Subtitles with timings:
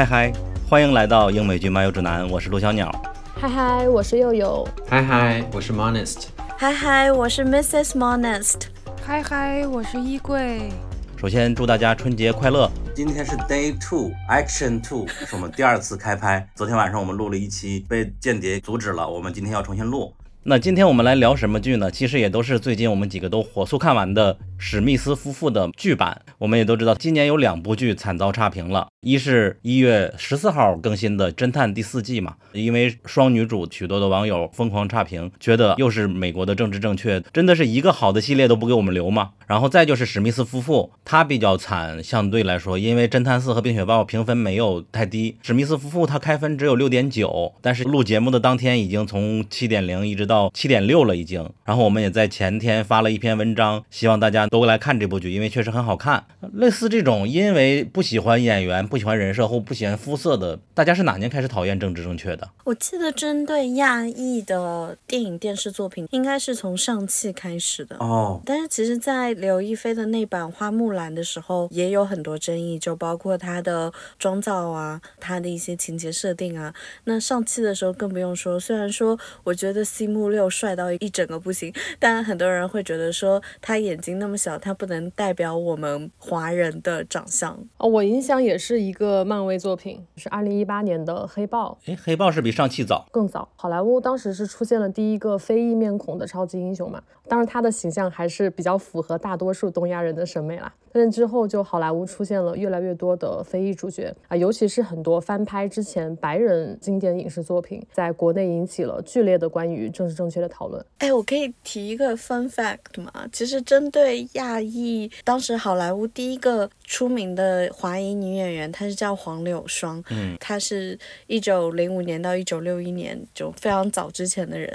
[0.00, 0.32] 嗨嗨，
[0.66, 2.90] 欢迎来到英美剧漫游指南，我是陆小鸟。
[3.38, 4.66] 嗨嗨，我是佑佑。
[4.88, 6.28] 嗨嗨，我是 Monest。
[6.56, 7.90] 嗨嗨，我是 Mrs.
[7.90, 8.62] Monest。
[9.04, 10.70] 嗨嗨，我是衣柜。
[11.18, 12.70] 首先祝大家春节快乐！
[12.94, 16.48] 今天是 Day Two Action Two，是我们第二次开拍。
[16.54, 20.14] 昨天晚上我们录了一期，被间谍阻止了，我们今天要重新录。
[20.42, 21.90] 那今天我们来聊什么剧呢？
[21.90, 26.20] 其实也都是最近我们几个都火速看完的史密斯夫妇的剧版。
[26.38, 39.30] 我们也都知道，今年有两部剧惨遭差评了，一是一月十四号更新的《侦探》第四季嘛，因为双女主，许多的网友疯狂差评，觉得又是美国的政治正确，真的是一个好的系列都不给我们留吗？
[39.46, 51.48] 然后再就是史密斯夫妇，他比较惨，相对来说，因为《侦探四》和《冰雪暴》评分没有太低，史密斯夫妇他开分只有六点九，但是录节目的当天已经从七点零一直到七点六了已经。
[51.64, 56.24] 然后我们也在前天发了一篇文章，希望大家都来看这部剧，因为确实很好看。
[56.52, 62.50] 类似这种因为不喜欢演员、不喜欢人设或不喜欢肤色的，大家是哪年开始讨厌政治正确的？
[62.64, 68.40] 我记得针对亚裔的电影、电视作品，应该是从上汽开始的哦。
[68.44, 76.74] 但是其实，在刘亦菲的那版《花木兰》的时候，也有很多争议，就包括她的妆造啊，她的一些情节设定啊。
[77.04, 87.62] 那上汽的时候更不用说，虽然说我觉得 C 木六帅到一整个不行，但很多人会觉得说他眼睛那么小，他不能代表我们华人的长相。
[87.76, 91.76] 哦，我印象也是一个漫威作品，是二零一八年的黑豹。
[91.84, 93.46] 诶，黑豹是比上汽早，更早。
[93.56, 100.72] 好莱坞当时是出现了第一个非裔面孔的超级英雄嘛，当然他的形象还是比较符合大多数东亚人的审美啦。
[100.92, 110.84] 但是之后就好莱坞出现了越来越多的非裔主角啊，尤其是很多翻拍之前白人经典影视作品，在国内引起了剧烈的关于政治正确的讨论。
[110.98, 113.12] 哎，我可以提一个 fun fact 吗？
[113.32, 124.68] 其实针对亚裔，当时好莱坞第一个出名的华裔女演员，她是叫黄柳霜，嗯，她是一九零五年到一九六一年就非常早之前的人，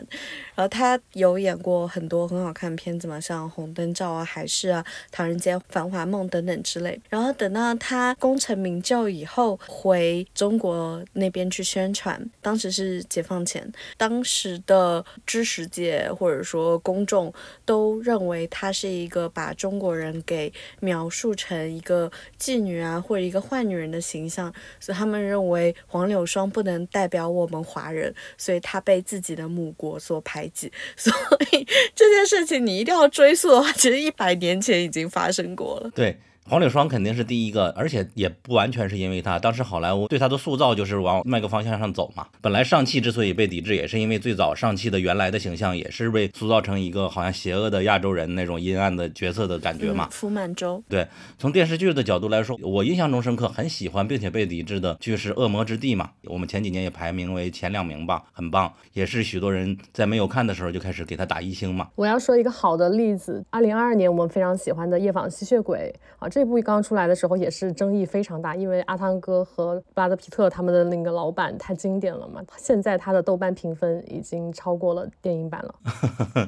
[0.55, 6.99] 然后她有演过很多很好看的片子嘛，像《红灯照》啊、《海市》啊、《唐人街繁华梦》等等之类。
[7.09, 17.33] 然后等到他功成名就以后，回中国那边去宣传，当时是解放前，当时的知识界或者说公众
[17.65, 30.71] 都认为他是一个把中国人给描述成一个妓女啊或者一个坏女人的形象，所以他们认为黄柳霜不能代表我们华人，所以她被自己的母国所排挤。
[30.95, 31.11] 所
[31.51, 35.91] 以这件事情你一定要追溯的话，其实一百年前已经发生过了。
[35.95, 36.17] 对。
[36.47, 42.27] 黄柳霜肯定是第一个，而且也不完全是因为他，当时好莱坞对他的塑造就是往那个方向上走嘛。
[42.39, 50.07] 本来上汽之所以被抵制，也是因为最早上汽的原来的形象也是被塑造成一个好像邪恶的亚洲人那种阴暗的角色的感觉嘛。
[50.11, 50.83] 福满洲。
[50.87, 51.07] 对，
[51.39, 56.11] 从电视剧的角度来说，我印象中深刻、很喜欢并且被抵制的就是《恶魔之地》嘛。
[56.25, 61.87] 我们前几年也排名为前两名吧，很棒，也是许多人在没有看的时候就开始给他打一星嘛。
[61.95, 65.91] 我要说一个好的例子，二零二二年我们非常喜欢的《夜访吸血鬼》
[66.23, 66.29] 啊。
[66.35, 72.41] 这部刚出来的时候也是争议非常大，因为阿汤哥和布拉德皮特他们的那个老板太经典了嘛。
[72.57, 75.73] 现在他的豆瓣评分已经超过了电影版了。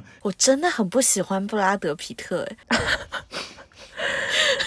[0.21, 2.77] 我真的很不喜欢布拉德皮特，哎，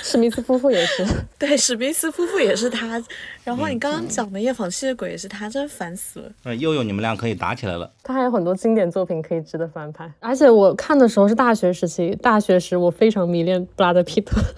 [0.03, 1.05] 史密斯夫妇也是，
[1.39, 3.05] 对，史密斯夫妇也是他。
[3.45, 6.33] 然后你刚刚讲的夜访吸血鬼也是他，真烦死了。
[6.45, 7.93] 嗯，悠悠，你们俩可以打起来了。
[8.03, 14.41] 他还有很多经典作品可以值得翻拍，而且我看的时候是大学时期，大学时我非常迷恋布拉德皮特。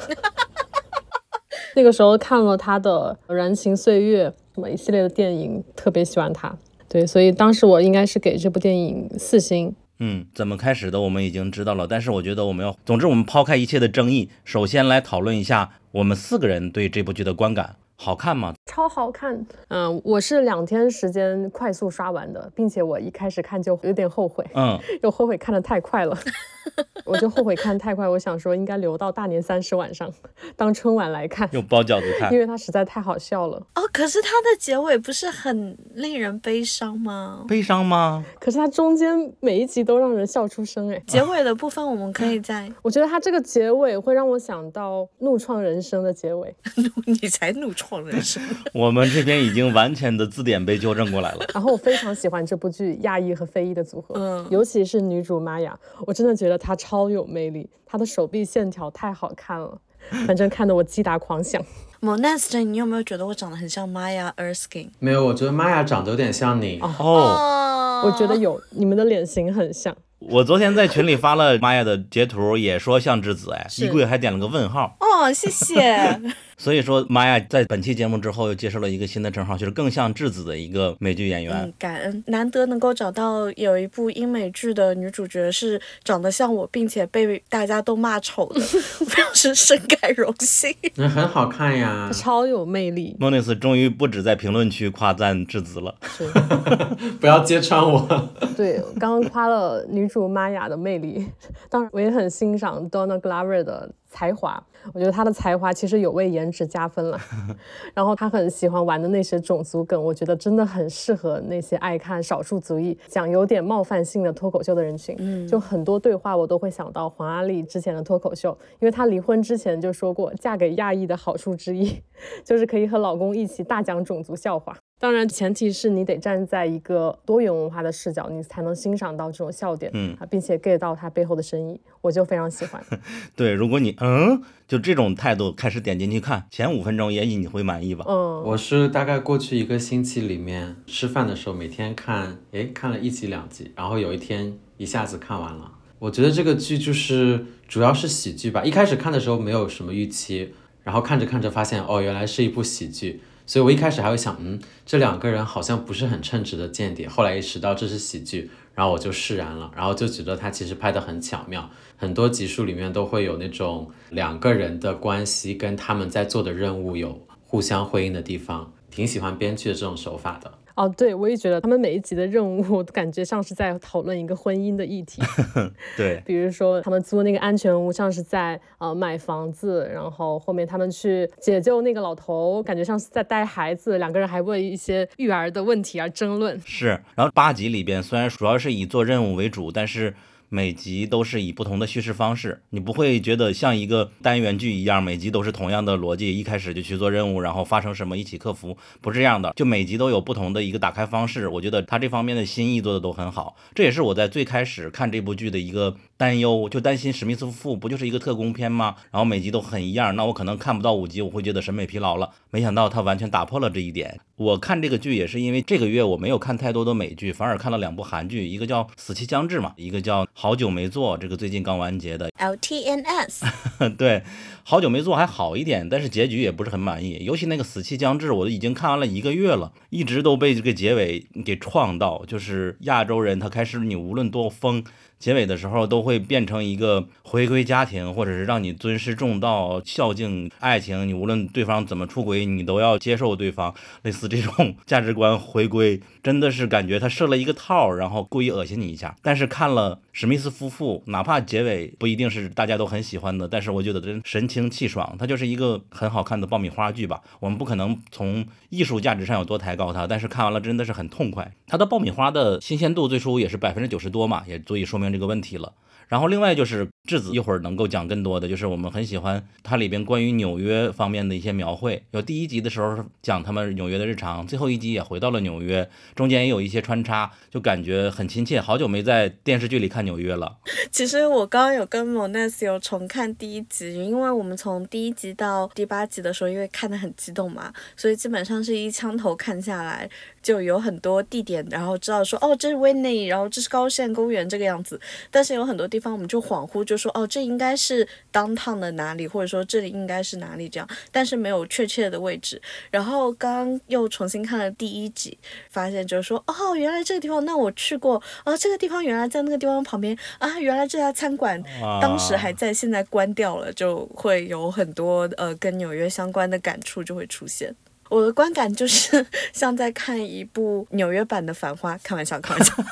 [1.74, 6.54] 那个时候看了他的《燃情岁月》什么一系列的电影，特别喜欢他。
[6.88, 9.74] 对，所以当时我应该是给这部电影四星。
[9.98, 17.76] 嗯，怎么开始的我们已经知道了，但是我觉得我们要，总之我们抛开一切的争议，首先来讨论一下我们四个人对这部剧的观感。
[17.94, 18.52] 好看吗？
[18.66, 19.46] 超好看。
[19.69, 24.44] 嗯，我是两天时间快速刷完的，并且我一开始看就有点后悔。
[24.54, 26.19] 嗯， 又后悔看的太快了。
[27.05, 30.11] 我就后悔看太快，我想说应该留到大年三十晚上
[30.56, 33.56] 当春晚来看，用包饺子看，因为它实在太好笑了。
[33.75, 37.44] 哦，可是它的结尾不是很令人悲伤吗？
[37.49, 38.25] 悲伤吗？
[38.38, 46.55] 可是它中间每一集都让人笑出声，哎，结尾的部分我们可以在， 我觉得它这个结尾会让我想到《怒创人生》的结尾，
[47.06, 48.43] 你才怒创人生。
[48.73, 51.44] 我们这边已经完全的字典被纠正过来了。
[51.53, 59.78] 然后我非常喜欢这部剧亚裔和非裔的组合，嗯，尤其是女主玛雅，我真的觉得她超有魅力，她的手臂线条太好看了，
[60.26, 61.62] 反正看得我击打狂想。
[62.00, 64.90] Monest，你有没有觉得我长得很像 Maya Erskine？
[64.99, 66.81] 没有，我觉得 Maya 长得有点像你。
[66.81, 69.96] 哦，哦我觉得有，你们的脸型很像。
[70.19, 74.96] 我昨天在群里发了 Maya 的截图，也说像智子，哎，衣柜还点了个问号。
[75.00, 76.20] 哦，哦，谢谢。
[76.56, 81.54] 所以说，玛雅在本期节目之后又接受了一个新的称号，就是更像质子的一个美剧演员。
[81.54, 90.75] 嗯，感恩，难得能够找到有一部英美剧的女主角是长得像我，并且被大家都骂丑表示 深感荣幸。
[90.96, 93.16] 那很好看呀，超有魅力。
[93.19, 95.94] 莫内斯终于不止在评论区夸赞质子了。
[96.16, 96.28] 是，
[97.20, 98.06] 不要揭穿我。
[98.56, 101.26] 对，刚刚夸了女主玛雅的魅力，
[101.70, 104.62] 当然我也很欣赏 Donna Glover 的才华。
[104.93, 107.19] 我觉得他的才华其实有为颜值加分了。
[107.94, 115.17] 然后他很喜欢玩的那些种族梗，我觉得真的很适合那些爱看少数族裔讲有点冒犯性的脱口秀的人群。
[115.19, 122.03] 嗯就很多对话我都会想到黄阿丽之前的脱口秀，因为她离婚之前就说过，嫁给亚裔的好处之一
[122.44, 124.76] 就是可以和老公一起大讲种族笑话。
[125.02, 132.81] 当然，前提是你得站在一个多元文化的视角，你才能欣赏到这种笑点，嗯啊，并且 get 到它背后的深意，我就非常喜欢。
[133.34, 138.04] 对，如果你嗯就这种态度开始点进去看，前五分钟也许你会满意吧。
[138.06, 145.72] 嗯，我是大概过去一个星期里面吃饭的时候，每天看，诶，看了一集两集，然后有一天一下子看完了。
[145.98, 153.20] 我觉得这个剧就是主要是喜剧吧，一开始看的时候没有什么预期，然后看着看着发现，哦，原来是一部喜剧。
[153.47, 157.09] 所以我一开始还会想，嗯，这两个人好像不是很称职的间谍。
[157.09, 170.53] 后来意识到这是喜剧，然后我就释然了，然后就觉得他其实拍的很巧妙，很多集数里面都会有那种两个人的关系跟他们在做的任务有互相辉映的地方，挺喜欢编剧的这种手法的。
[170.74, 175.22] 哦，对，我也觉得他们每一集的任务 感觉像是在讨论一个婚姻的议题。
[175.96, 186.58] 对，比如说他们租那个安全屋，像是在呃买房子，然后后面他们去解救那个老头，感觉像是在带孩子，两个人还为一些育儿的问题而争论。
[186.64, 186.88] 是。
[187.14, 190.14] 然后八集里边虽然主要是以做任务为主，但是
[190.54, 199.50] 每集都是以不同的叙事方式，你不会觉得像一个单元剧一样，每集都是同样的逻辑，一开始就去做任务，然后发生什么一起克服，不是这样的。
[199.56, 203.56] 就每集都有不同的一个打开方式，我觉得他这方面的心意做的都很好。
[203.75, 208.96] 这也是我在最开始看这部剧的一个担忧，就担心史密斯夫妇不就是一个特工片吗？
[209.10, 212.28] 然后每集都很一样，那我可能看不到五集，我会觉得审美疲劳了。
[212.50, 214.20] 没想到他完全打破了这一点。
[214.37, 222.29] 我看这个剧也是因为这个月我没有看太多的美剧，反而看了两部韩剧，一个叫《死期将至》嘛，一个叫《好久没做》，这个最近刚完结的。
[222.37, 223.49] LTNS，
[223.97, 224.25] 对，
[224.65, 227.23] 好久没做还好一点，但是结局也不是很满意。
[227.23, 234.83] 尤其那个《死期将至》，我都已经看完了一个月了，一直都被这个结尾给创到，就是亚洲人他开始你无论多疯。
[235.21, 241.06] 结尾的时候都会变成一个回归家庭，或者是让你尊师重道、孝敬爱情。
[241.06, 243.72] 你无论对方怎么出轨，你都要接受对方。
[244.03, 249.17] 类似这种价值观回归，真的是感觉他设了一个套，然后故意恶心你一下。
[249.22, 257.20] 但是看了史密斯夫妇，哪怕结尾不一定是大家都很喜欢的，但是我觉得真神清气爽，它就是一个很好看的爆米花剧吧。
[257.41, 261.52] 我们不可能从艺术价值上有多抬高它，但是看完了真的是很痛快。
[261.67, 265.72] 它的爆米花的新鲜度最初也是百分之九十多嘛，也足以说明这个问题了。
[266.09, 272.03] 然后另外就是质子一会儿能够讲更多的，就是我们很喜欢它里边关于纽约方面的一些描绘。
[272.11, 278.61] 有第一集的时候讲他们纽约的日常，最后一集也回到了纽约，中间也有一些穿插，就感觉很亲切。
[278.61, 280.59] 好久没在电视剧里看纽约了。
[280.91, 290.09] 其实我刚刚有跟 Mones 有重看第一集，因为我们从第一集到第八集的时候，因为看得很激动嘛，所以基本上是一枪头看下来，
[290.43, 302.61] 就有很多地点，然后知道说哦这是威内，然后这是高线公园这个样子，但是有很多地方我们就恍惚就说哦这应该是 downtown 的哪里，或者说这里应该是哪里这样，但是没有确切的位置。
[302.91, 305.39] 然后刚刚又重新看了第一集，
[305.70, 311.63] 发现就是说哦原来这个地方那我去过，啊这个地方原来在那个地方旁边啊原来这家餐馆
[312.01, 317.75] 当时还在，现在关掉了，就会有很多呃跟纽约相关的感触就会出现。
[318.12, 322.74] 我的观感就是 像在看一部纽约版的《繁花》，开玩笑，开玩笑。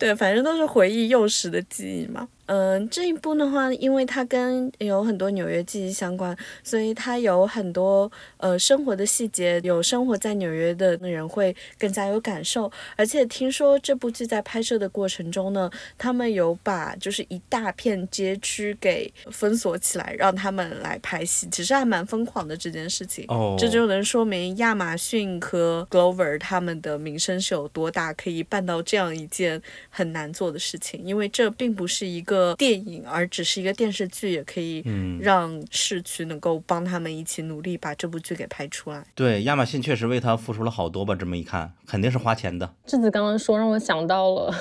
[0.00, 2.26] 对，反正都是回忆幼时的记忆嘛。
[2.46, 12.68] 嗯、这一部的话，因为它跟有很多纽约记忆相关，所以它有很多呃生活的细节，有生活在纽约的人会更加有感受。
[12.96, 23.24] 而且听说这部剧在拍摄的过程中呢，他们有把就是一大片街区给封锁起来，让他们来拍戏，其实还蛮疯狂的这件事情。
[23.28, 31.04] 哦，这就能说明亚马逊和 Glover 他们的名声是有多大，可以办到这样一件很难做的事情。
[31.04, 39.04] 因为这并不是一个电影，而只是一个电视剧，也可以嗯让市区能够帮他们一起努力把这部剧给拍出来。
[39.14, 41.14] 对，亚马逊确实为他付出了好多吧？
[41.14, 42.74] 这么一看，肯定是花钱的。
[42.86, 44.52] 智子刚刚说让我想到了《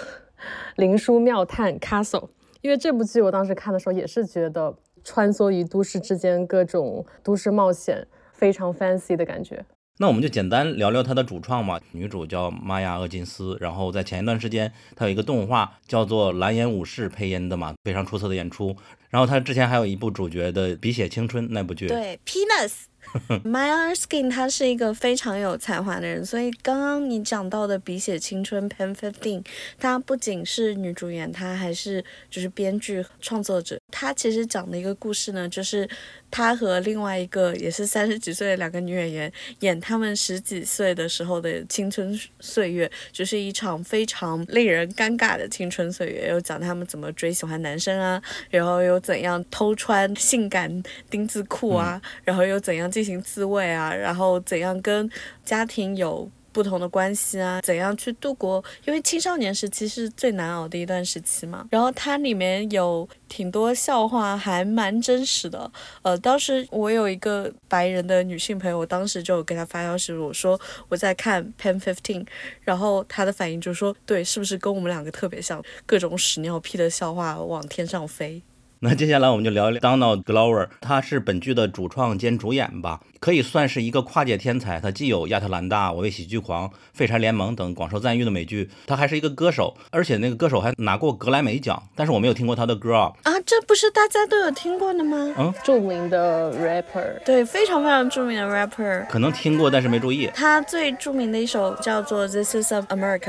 [0.75, 2.19] 灵书妙探 Castle》，
[2.61, 4.75] 因为这部剧我当时看的时候也是觉得。
[5.01, 9.65] 穿梭于都市之间，各种都市冒险，非常 fancy 的感觉。
[10.01, 18.73] 那我们就简单聊聊她的主创嘛，女主叫玛雅·厄金斯，然后在前一段时间，她有一个动画叫做《蓝颜武士》配音的嘛，非常出色的演出。
[19.09, 22.85] 然后她之前还有一部主角的《笔写青春》那部剧，对，Penis。
[23.43, 29.43] Maya Erskine 她是一个非常有才华的人，所以刚刚你讲到的《笔写青春》Pen Fifteen，
[29.79, 33.79] 她不仅是女主演，她还是就是编剧创作者。
[33.89, 35.89] 她其实讲的一个故事呢，就是
[36.31, 46.29] 她和另外一个也是三十几岁的两个女演员演他们十几岁的时候的青春岁月，就是一场非常令人尴尬的青春岁月。
[46.29, 55.09] 又讲他们怎么追喜欢男生啊，然后又怎样偷穿性感丁字裤啊，然后又怎样进行自慰啊，然后怎样跟
[55.43, 61.67] 家庭有不同的关系啊，怎样去度过，因为青少年时期是最难熬的一段时期嘛。
[61.69, 65.71] 然后它里面有挺多笑话，还蛮真实的。
[66.01, 72.23] 呃，当时我有一个白人的女性朋友，我当时就给她发消息，我说我在看《Pen Fifteen》，
[72.61, 75.63] 然后她的反应就是说，对，是不是跟我们两个特别像？
[75.85, 78.41] 各种屎尿屁的笑话往天上飞。
[78.79, 84.79] 那接下来我们就聊一聊 Donald Glover，他是本剧的主创兼主演吧，可以算是一个跨界天才。
[84.79, 91.81] 他既有《亚特兰大》《我为喜剧狂》《废柴联盟》等广受赞誉的美剧，他还是一个歌手，而且那个歌手还拿过格莱美奖。
[91.95, 93.11] 但是我没有听过他的歌啊。
[93.23, 95.17] 啊，这不是大家都有听过的吗？
[95.37, 99.05] 嗯，著名的 rapper，对，非常非常著名的 rapper。
[99.07, 100.29] 可能听过，但是没注意。
[100.33, 103.19] 他最著名的一首叫做《This Is America》，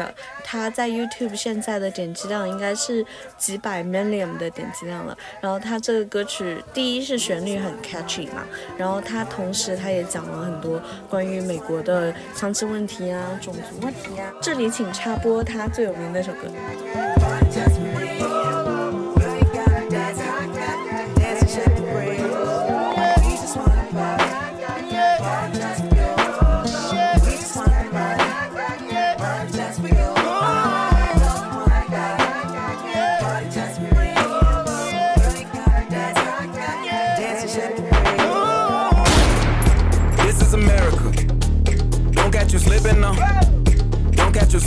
[0.44, 3.04] 他在 YouTube 现在的点击量应该是
[3.36, 5.16] 几百 million 的点击量了。
[5.40, 8.44] 然后他这个歌曲，第一是旋律很 catchy 嘛，
[8.76, 14.32] 然后他同时他也讲了很多关于美国的枪支问题啊、种族问题啊。
[14.40, 16.48] 这里请插播他最有名的那首歌。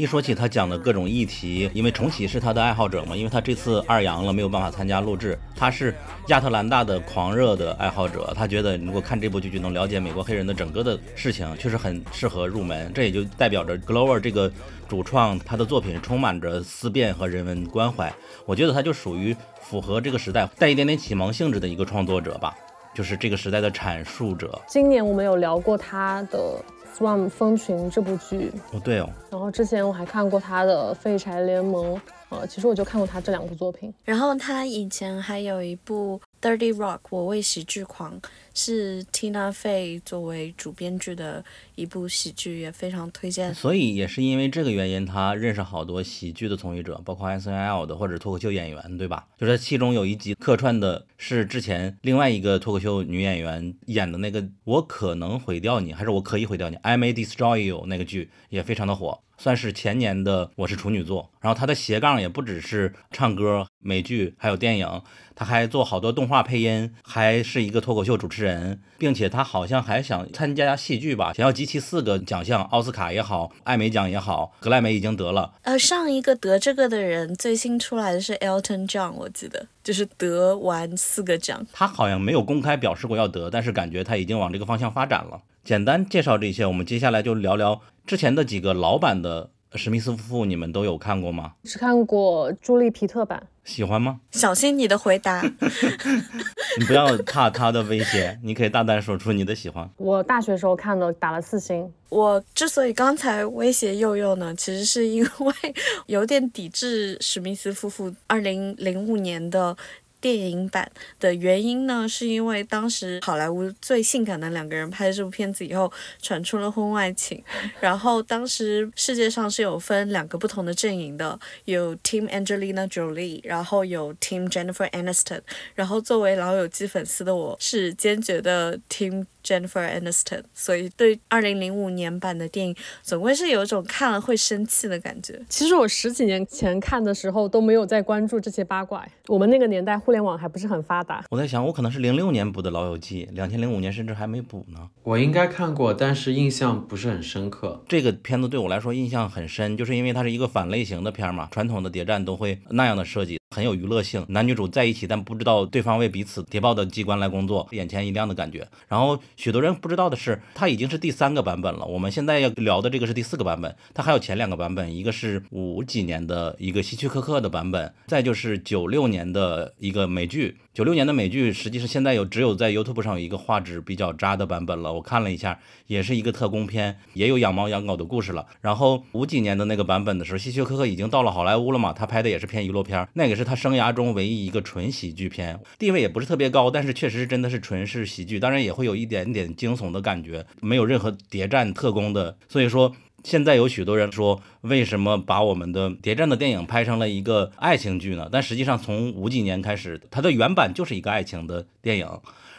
[0.00, 5.38] 一说起他讲的各种议题，因为重启是他的爱好者嘛，因为他这次二阳了，没有办法参加录制。
[5.54, 5.94] 他是
[6.28, 12.90] 亚特兰大的狂热的爱好者，他觉得如果看这部剧就能了解美国黑人的整个的事情，确实很适合入门。
[12.94, 14.50] 这也就代表着 Glover 这个
[14.88, 18.10] 主创他的作品充满着思辨和人文关怀。
[18.46, 22.56] 我觉得他就属于符合这个时代带一点点启蒙性质的一个创作者吧，
[22.94, 24.58] 就是这个时代的阐述者。
[24.66, 26.38] 今年我们有聊过他的
[27.00, 31.96] 《Swarm 蜂群》这部剧，哦，对哦，然后之前我还看过他的《废柴联盟》，
[32.28, 33.90] 呃，其实我就看过他这两部作品。
[34.04, 38.18] 然后他以前还有一部《Dirty Rock》，我为喜剧狂，
[38.54, 41.44] 是 Tina Fey 作为主编剧的
[41.74, 43.54] 一部喜剧，也非常推荐。
[43.54, 49.26] 所以也是因为这个原因，他认识好多喜剧的从业者，包括 S N L 的或者脱口秀演员，对吧？
[49.36, 61.24] 就是其中有一集客串的是之前另外一个脱口秀女演员演的那个《我可能毁掉你》，还是我可以毁掉你？I may destroy you 那个剧也非常的火，算是前年的《我是处女座》。
[61.40, 65.02] 然后他的斜杠也不只是唱歌、美剧，还有电影，
[65.34, 75.54] 他还做好多动画配音，还是一个脱口秀主持人，并且他好像还想参加戏剧吧，想要集齐四个奖项，奥斯卡也好，艾美奖也好，格莱美已经得了。
[75.62, 81.66] 呃，上一个得这个的人，最新出来的是 Elton John，我记得就是得完四个奖。
[81.72, 85.40] 他好像没有公开表示过要得，但是感觉他已经往这个方向发展了。
[85.64, 91.52] 简单介绍这些，我们接下来就聊聊之前的几个老版的史密斯夫妇，你们都有看过吗？
[91.62, 94.20] 只看过朱莉皮特版，喜欢吗？
[94.32, 95.42] 小心你的回答。
[96.78, 99.88] 你不要怕他的威胁，你可以大胆说出你的喜欢。
[99.96, 101.90] 我大学时候看的，打了四星。
[102.08, 105.54] 我之所以刚才威胁佑佑呢，其实是因为
[106.06, 109.76] 有点抵制史密斯夫妇二零零五年的。
[110.20, 117.42] 电影版的原因呢，是因为当时好莱坞最性感的两个人拍了这部片子以后，传出了婚外情。
[117.80, 125.40] 然后当时世界上是有分两个不同的阵营的，有 Team Angelina Jolie，然后有 Team Jennifer Aniston。
[125.74, 135.40] 然后作为老友记粉丝的我，是坚决的 Team Jennifer Aniston，所以对二零零五年版的电影总归是有一种看了会生气的感觉。
[135.48, 141.24] 其实我十几年前看的时候都没有在关注这些八卦，我们那个年代互联网还不是很发达。
[141.30, 144.88] 我在想，我可能是零六年补的《老友记》，两千零五年甚至还没补呢。
[145.02, 147.82] 我应该看过，但是印象不是很深刻。
[147.88, 153.39] 这个片子对我来说印象很深，就是因为它是一个反类型的片嘛，传统的谍战都会那样的设计。
[153.52, 158.68] 很有娱乐性，男女主在一起，但不知道对方为彼此谍报的机关来工作，眼前一亮的感觉。
[158.86, 161.84] 然后许多人不知道的是，它已经是第三个版本了。
[161.84, 170.56] 我们现在要聊的这个是第四个版本，它还有前两个版本，一个是五几年的一个希区柯克的版本，再就是九六年的一个美剧。
[170.72, 174.92] 九六年的美剧，实际是现在有只有在 YouTube 上有一个画质比较渣的版本了。
[174.92, 175.58] 我看了一下，
[175.88, 178.46] 也是一个特工片，也有养猫养狗的故事了。
[178.60, 192.94] 然后五几年的那个版本的时候，希区柯克已经到了好莱坞了嘛，他拍的也是偏娱乐片，那个是他生涯中唯一一个纯喜剧片，地位也不是特别高，但是确实是真的是纯是喜剧，当然也会有一点点惊悚的感觉，没有任何谍战特工的，所以说。
[193.22, 198.28] 现在有许多人说，为什么把我们的谍战的电影拍成了一个爱情剧呢？
[198.30, 202.08] 但实际上，从五几年开始，它的原版就是一个爱情的电影。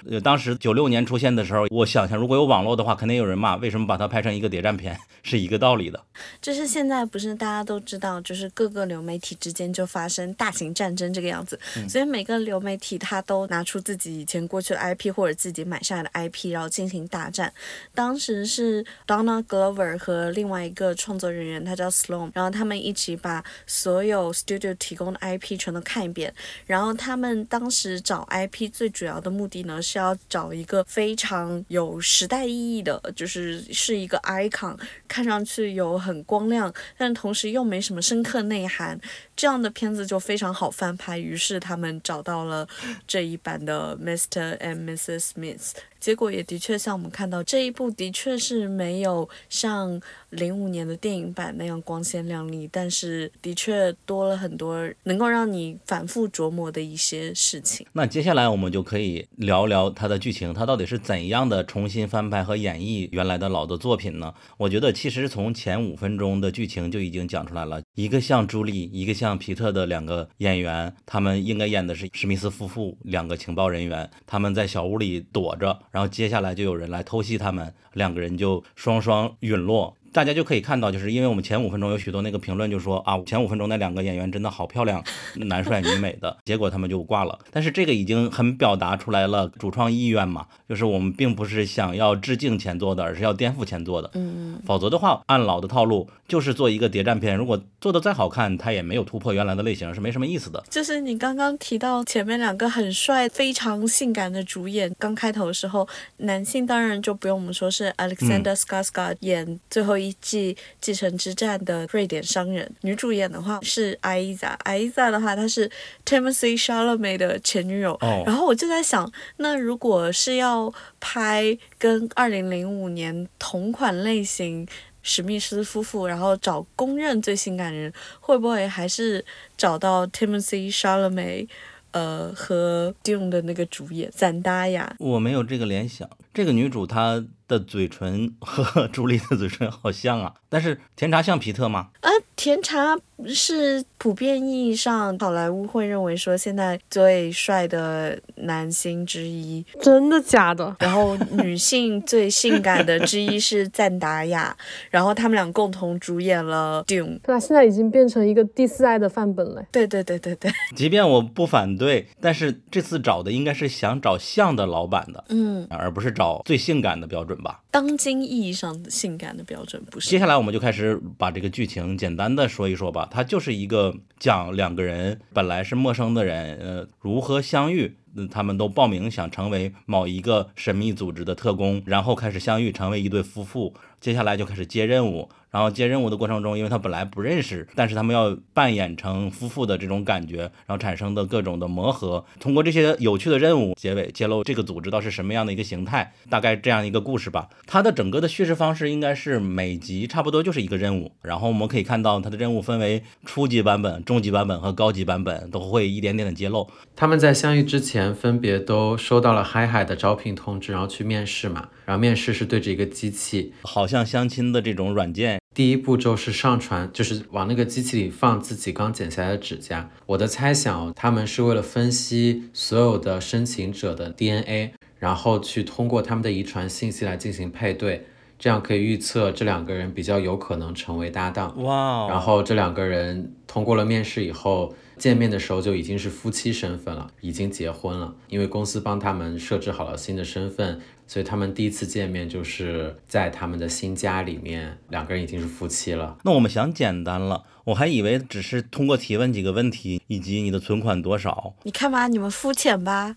[0.10, 6.04] 呃，当时九六年出现的时候，我想想，如果有网络的话，肯定有人骂，为什么把它拍成一个谍战片， 是一个道理的。
[6.42, 17.54] 就是现在不是大家都知道，就是各个流媒体之间就发生大型战争这个样子，所以每个流媒体它都拿出自己以前过去的 IP 或者自己买下来的 IP，然后进行大战。
[17.94, 26.34] 当时是 Donna Glover 和另外一个创作人员，他叫 Sloan，然后他们一起把所有 studio 提供的 IP 全都看一遍，
[26.66, 29.91] 然后他们当时找 IP 最主要的目的呢是。
[29.92, 38.98] 是要找一个非常有时代意义的，就是是一个 icon，看上去有很光亮，但同时又没什么深刻内涵，
[39.36, 41.18] 这样的片子就非常好翻拍。
[41.18, 42.66] 于是他们找到了
[43.06, 44.58] 这一版的 Mr.
[44.60, 45.32] and Mrs.
[45.34, 45.72] Smith。
[46.02, 57.86] 结果也的确像我们看到这一部，的确是没有像零五年的电影版那样光鲜亮丽，但是的确多了很多能够让你反复琢磨的一些事情。
[57.94, 64.34] 那接下来我们就可以聊聊它的剧情，它到底是怎样的重新翻拍和演绎原来的老的作品呢？
[64.58, 75.80] 我觉得其实从前五分钟的剧情就已经讲出来了，一个像朱莉，一个像皮特的两个演员，他们应该演的是史密斯夫妇两个情报人员，他们在小屋里躲着。
[75.92, 79.96] 然后接下来就有人来偷袭他们，两个人就双双陨落。
[80.14, 85.02] 大家就可以看到，就是因为我们前五分钟有许多那个评论就说啊，前五分钟那两个演员真的好漂亮，
[85.48, 87.40] 男帅女美的， 结果他们就挂了。
[87.50, 94.12] 但是这个已经很表达出来了主创意愿嘛，就是我们并不是想要致敬前作的，而是要颠覆前作的。
[94.16, 100.62] 嗯，否则的话，按老的套路就是做一个谍战片，如果做的再好看，它也没有突破原来的类型，是没什么意思的。
[100.70, 110.01] 就是你刚刚提到前面两个很帅、非常性感的主演，刚开头的时候，男性当然就不用我们说是 Alexander Skarsgård 演最后。
[110.02, 115.70] 一季继承之战的瑞典商人，女主演的话是艾伊莎，艾伊莎的话她是
[116.06, 117.98] Timothy Chalamet 的前女友。
[118.26, 124.68] 然后我就在想，那如果是要拍跟二零零五年同款类型
[125.04, 129.24] 史密斯夫妇，然后找公认最性感人，会不会还是
[129.56, 131.48] 找到 Timothy Chalamet？
[131.94, 134.96] 呃，和 Dune 的那个主演赞达亚？
[134.98, 137.24] 我没有这个联想，这个女主她。
[137.52, 141.90] 的嘴唇和朱莉的嘴唇好像啊，但是甜茶像皮特吗？
[142.00, 150.74] 啊，甜茶是普遍意义上好莱坞会认为说现在最帅的男星之一，真的假的？
[150.80, 154.56] 然后女性最性感的之一是赞达亚，
[154.90, 159.62] 然后他们俩共同主演了《Dune》，对啊，现在已经变成一个第四爱的范本了。
[159.74, 167.62] 对对对对对，即便我不反对，但是这次找的应该是想找像的老板的，嗯，而不是找最性感的标准吧。
[167.72, 170.10] 当今意义上的性感的标准不是。
[170.10, 173.08] 接下来我们就开始把这个剧情简单的说一说吧。
[173.12, 177.96] 它就是一个讲两个人本来是陌生的人，呃，如何相遇。
[178.30, 183.74] 他们都报名想成为某一个神秘组织的特工，然后开始相遇，成为一对夫妇。
[184.00, 185.30] 接下来就开始接任务。
[185.52, 197.50] 然后接任务的过程中，因为他本来不认识，但是他们要扮演成夫妇的这种感觉，然后产生的各种的磨合，通过这些有趣的任务，结尾揭露这个组织到是什么样的一个形态，大概这样一个故事吧。
[197.68, 206.66] 它的整个的叙事方式应该是每集差不多就是一个任务，然后我们可以看到它的任务分为初级版本、中级版本和高级版本，都会一点点的揭露。
[206.96, 215.40] 他们在相遇之前分别都收到了嗨嗨的招聘通知，然后去面试嘛，然后面试是对着一个机器，好像相亲的这种软件。
[215.54, 219.90] 第一步骤是上传，就是往那个机器里放自己刚剪下来的指甲。
[220.06, 228.06] 我的猜想，他们是为了分析所有的申请者的 DNA，然后去通过他们的遗传信息来进行配对，
[228.40, 231.62] 这样可以预测这两个人比较有可能成为搭档。
[231.62, 238.14] 哇哦，然后这两个人通过了面试以后，见面的时候就已经是夫妻身份了，已经结婚了。
[238.28, 246.20] 因为公司帮他们设置好了新的身份，所以他们第一次见面就是在他们的新家里面，两个人已经是夫妻了。
[246.24, 253.16] 那我们想简单了，我还以为只是通过提问几个问题，以及你的存款多少，你看吧，你们肤浅吧？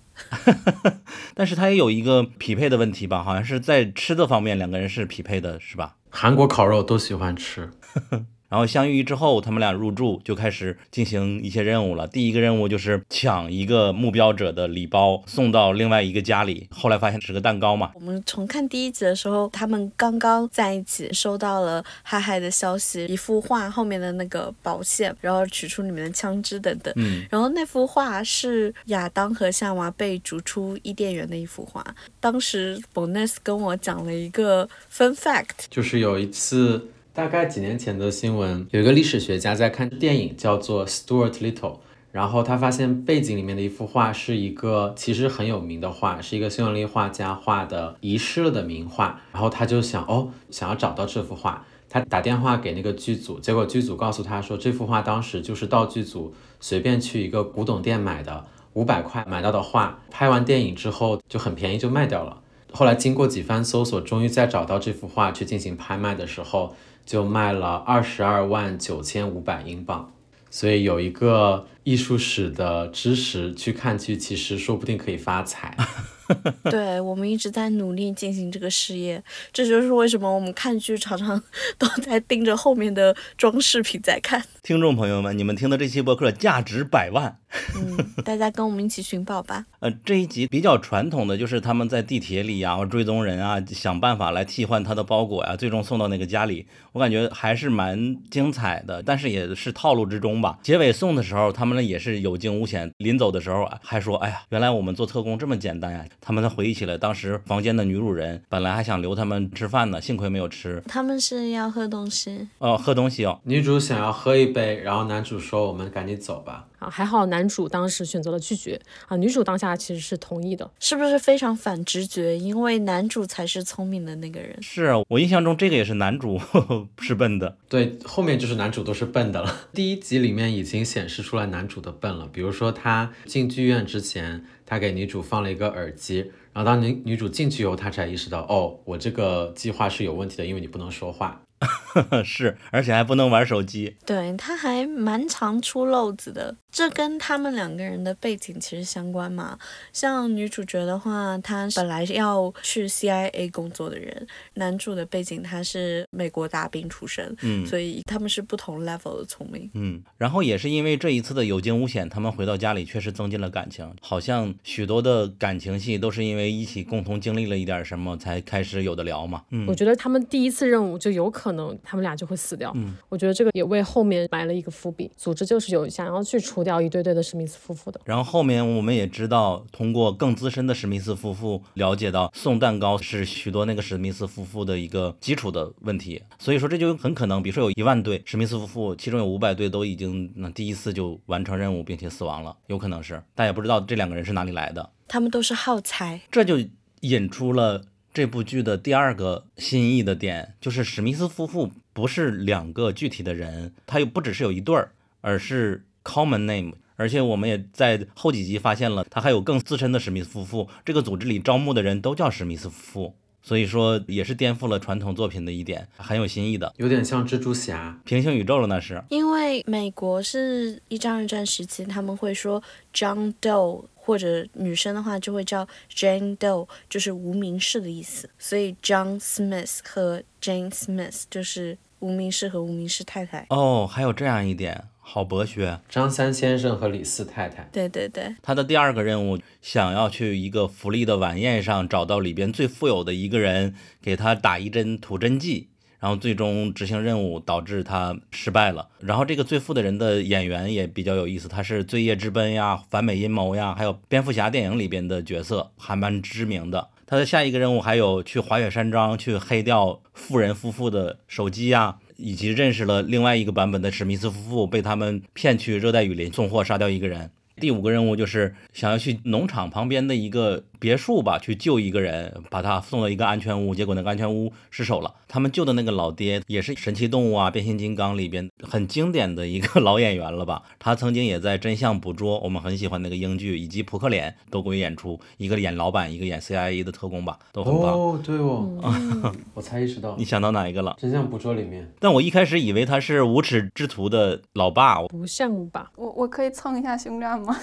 [1.36, 3.22] 但是它也有一个匹配的问题吧？
[3.22, 5.96] 好像是在吃的方面两个人是匹配的，是吧？
[6.08, 7.70] 韩国烤肉都喜欢吃，
[8.54, 12.06] 然后相遇之后，他们俩入住就开始进行一些任务了。
[12.06, 17.90] 第一个任务就是抢一个目标者的礼包送到另外一个家里，后来发现是个蛋糕嘛。
[17.96, 26.94] 我们重看第一集的时候，他们刚刚在一起，收到了嗨嗨的消息，一幅画后面的那个保险，然后取出里面的枪支等等。
[26.96, 31.84] 嗯，然后那幅画是亚当和夏娃被逐出伊甸园的一幅画。
[32.20, 41.76] 当时 Bonus 跟我讲了一个 fun fact，就是有一次大概几年前的新闻，有一个历史学家在看电影叫做 Stuart Little，
[42.10, 51.64] 然后他发现背景里面的一幅画是一个其实很有名的画，是一个匈牙利画家画的遗失了的名画，然后他就想哦，想要找到这幅画。
[51.88, 62.40] 他打电话给那个剧组，结果剧组告诉他说，这幅画当时就是道具组随便去一个古董店买的，五百块买到的画，拍完电影之后就很便宜就卖掉了。
[62.72, 66.74] 后来经过几番搜索，终于在找到这幅画去进行拍卖的时候，
[67.04, 70.12] 就卖了二十二万九千五百英镑。
[70.50, 75.76] 所以有一个艺术史的知识去看剧，其实说不定可以发财。
[76.70, 81.42] 对我们一直在努力进行这个事业，这就是为什么我们看剧常常
[81.76, 84.42] 都在盯着后面的装饰品在看。
[84.62, 87.38] 听众朋友们，你们听的这期播客价值百万。
[87.76, 89.64] 嗯，大家跟我们一起寻宝吧。
[89.80, 96.66] 呃，这一集比较传统的就是他们在地铁里呀、追踪人啊，想办法来替换他的包裹呀、最终送到那个家里。
[96.92, 100.58] 我感觉还是蛮精彩的，但是也是套路之中吧。
[100.62, 102.90] 结尾送的时候，他们呢也是有惊无险。
[102.98, 110.82] 临走的时候啊，还说：“哎呀，原来我们做特工这么简单呀！”他们才回忆起来，当时房间的女主人本来还想留他们吃饭呢，幸亏没有吃。
[110.86, 116.66] 他们是要喝东西，哦，喝东西哦，女主想要喝一杯，然后男主说：“我们赶紧走吧。
[116.84, 120.70] 啊，还好男主当时选择了拒绝啊，女主当下其实是同意的。
[120.78, 122.36] 是不是非常反直觉？
[122.38, 124.56] 因为男主才是聪明的那个人。
[124.62, 126.38] 是啊我印象中这个也是男主
[127.00, 129.54] 是笨的。”对，后面就是男主都是笨的了。
[129.72, 136.18] 第一集里面已经显示出来男主的笨了，比如说他进剧院之前，他给女主放了一个耳机，
[136.52, 141.40] 然后当女女主进去以后，他才意识到，哦，我这个计划是有问题的，因为你不能说话。
[142.24, 143.96] 是，而且还不能玩手机。
[144.04, 149.58] 对，他还蛮常出漏子的，这跟他们两个人的背景其实相关嘛。
[149.92, 159.70] 像女主角的话，她本来要去 CIA 工作的人，男主的背景他是美国大兵出身，嗯所以他们是不同 level 的聪明。
[159.74, 169.42] 嗯，然后也是因为这一次的有惊无险，他们回到家里确实增进了感情，好像许多的感情戏都是因为一起共同经历了一点什么才开始有的聊嘛。
[169.50, 172.72] 嗯我觉得他们第一次任务就有可能他们俩就会死掉。
[172.74, 175.10] 嗯，我觉得这个也为后面埋了一个伏笔。
[175.16, 178.00] 组织就是有想要去除掉一对对的史密斯夫妇的。
[178.04, 186.22] 然后后面我们也知道，通过更资深的史密斯夫妇了解到，送蛋糕是许多那个史密斯夫妇的一个基础的问题。
[186.38, 194.90] 所以说这就很可能，比如说有一万对史密斯夫妇，其中有五百对都已经那第一次就完成任务并且死亡了，有可能是，但也不知道这两个人是哪里来的。
[195.06, 196.56] 他们都是耗材，这就
[197.00, 197.82] 引出了
[198.14, 206.74] 这部剧的第二个新意的点，就是史密斯夫妇不是两个具体的人，他又不只是有一对儿，而是 common name。
[206.94, 218.00] 而且我们也在后几集发现了，他还有更资深的史密斯夫妇，这个组织里招募的人都叫史密斯夫妇，所以说也是颠覆了传统作品的一点，很有新意的有点像蜘蛛侠。
[218.04, 219.02] 平行宇宙了，那是。
[219.08, 222.62] 因为美国是一战、二战时期，他们会说
[222.94, 228.28] John Doe，或者女生的话就会叫 Jane Doe，就是无名氏的意思。
[228.38, 233.46] 所以 John Smith 和 Jane Smith 就是无名氏和无名氏太太。
[233.48, 235.80] 哦，还有这样一点，好博学。
[235.88, 245.70] 张三先生和李四太太，对对对，他的第二个任务，想要去一个福利的晚宴上找到里边最富有的一个人，给他打一针吐真剂，
[246.04, 248.86] 然后最终执行任务导致他失败了。
[249.00, 256.88] 然后这个最富的人的演员也比较有意思，他是《罪业之奔》呀、《反美阴谋》呀，还有蝙蝠侠电影里边的角色，还蛮知名的。
[257.06, 267.30] 他的下一个任务还有去滑雪山庄去黑掉富人夫妇的手机呀、以及认识了另外一个版本的史密斯夫妇，被他们骗去热带雨林送货，杀掉一个人。
[267.56, 275.14] 第五个任务就是想要去农场旁边的一个别墅吧去救一个人，把他送到一个安全屋，结果那个安全屋失手了。
[275.26, 280.62] 他们救的那个老爹也是神奇动物啊、变形金刚里边很经典的一个老演员了吧？
[280.78, 287.98] 他曾经也在真相捕捉，我们很喜欢那个英剧，以及扑克脸都归演出，一个演老板，一个演 CIA 的特工吧，都很棒。
[287.98, 290.94] 哦，对哦， 我才意识到你想到哪一个了？
[290.98, 295.90] 真相捕捉里面， 但我一开始以为他是无耻之徒的老爸，不像吧？
[295.96, 297.58] 我我可以蹭一下星战吗？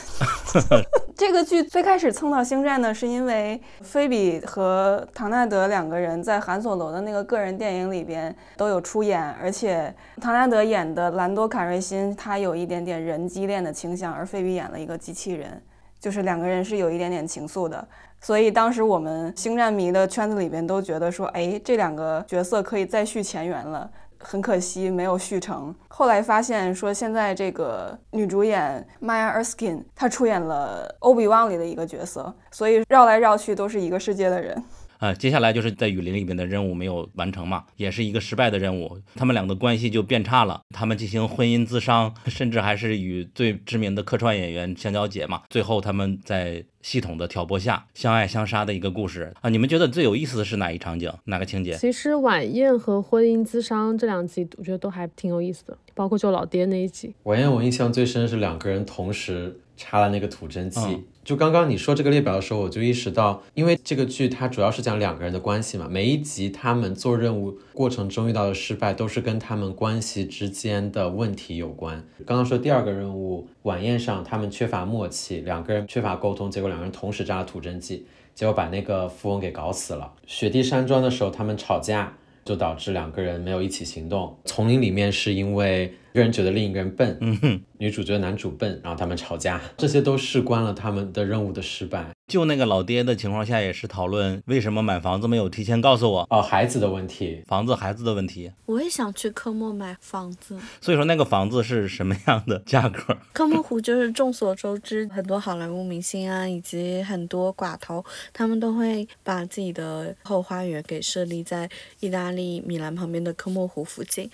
[1.15, 15.62] 这个剧最开始蹭到星战呢，是因为菲比和唐纳德两个人在韩索罗的那个个人电影里边都有出演，而且唐纳德演的兰多卡瑞辛他有一点点人机恋的倾向，而菲比演了一个机器人，
[16.00, 17.86] 就是两个人是有一点点情愫的。
[18.19, 23.89] 所以当时我们星战迷的圈子里边都觉得说，哎，这两个角色可以再续前缘了。
[24.23, 25.73] 很可惜没有续成。
[25.88, 34.63] 后来发现说，现在这个女主演 Maya Erskine 她出演了《欧比旺》里的一个角色，所以绕来绕去都是一个世界的人。
[35.01, 49.49] 啊，接下来就是在雨林里面的任务没有完成嘛，也是一个失败的任务，他们俩的关系就变差了，他们进行婚姻咨商，甚至还是与最知名的客串演员香蕉姐嘛，最后他们在系统的挑拨下相爱相杀的一个故事啊。
[49.49, 51.75] 你们觉得最有意思的是哪一场景，哪个情节？
[51.77, 57.11] 其实晚宴和婚姻咨商这两集，我觉得都还挺有意思的，包括救老爹那一集。
[57.23, 60.79] 晚宴我印象最深是两个人同时插了那个吐真剂。
[61.23, 72.03] 就刚刚你说这个列表的时候，我就意识到，因为这个剧它主要是讲两个人的关系嘛，每一集他们做任务过程中遇到的失败，都是跟他们关系之间的问题有关。
[72.25, 80.12] 刚刚说第二个任务晚宴上，他们缺乏默契，两个人缺乏沟通，结果两个人同时扎了吐真剂，结果把那个富翁给搞死了。
[80.25, 84.36] 雪地山庄的时候，他们吵架，就导致两个人没有一起行动。
[84.45, 85.93] 丛林里面是因为。
[86.13, 92.10] 一个人觉得另一个人笨，嗯哼，女主觉得男主笨，然后他们吵架，这些都事关了他们的任务的失败。
[92.28, 98.52] 就那个老爹的情况下，也是讨论为什么买房子没有提前告诉我哦，孩子的问题，房子孩子的问题。
[98.65, 103.17] 我也想去科莫买房子，所以说那个房子是什么样的价格？
[103.32, 111.69] 科莫湖就是众所周知，很多好莱坞明星啊，以及很多寡头，他们都会把自己的后花园给设立在
[112.02, 114.30] 意大利米兰旁边的科莫湖附近。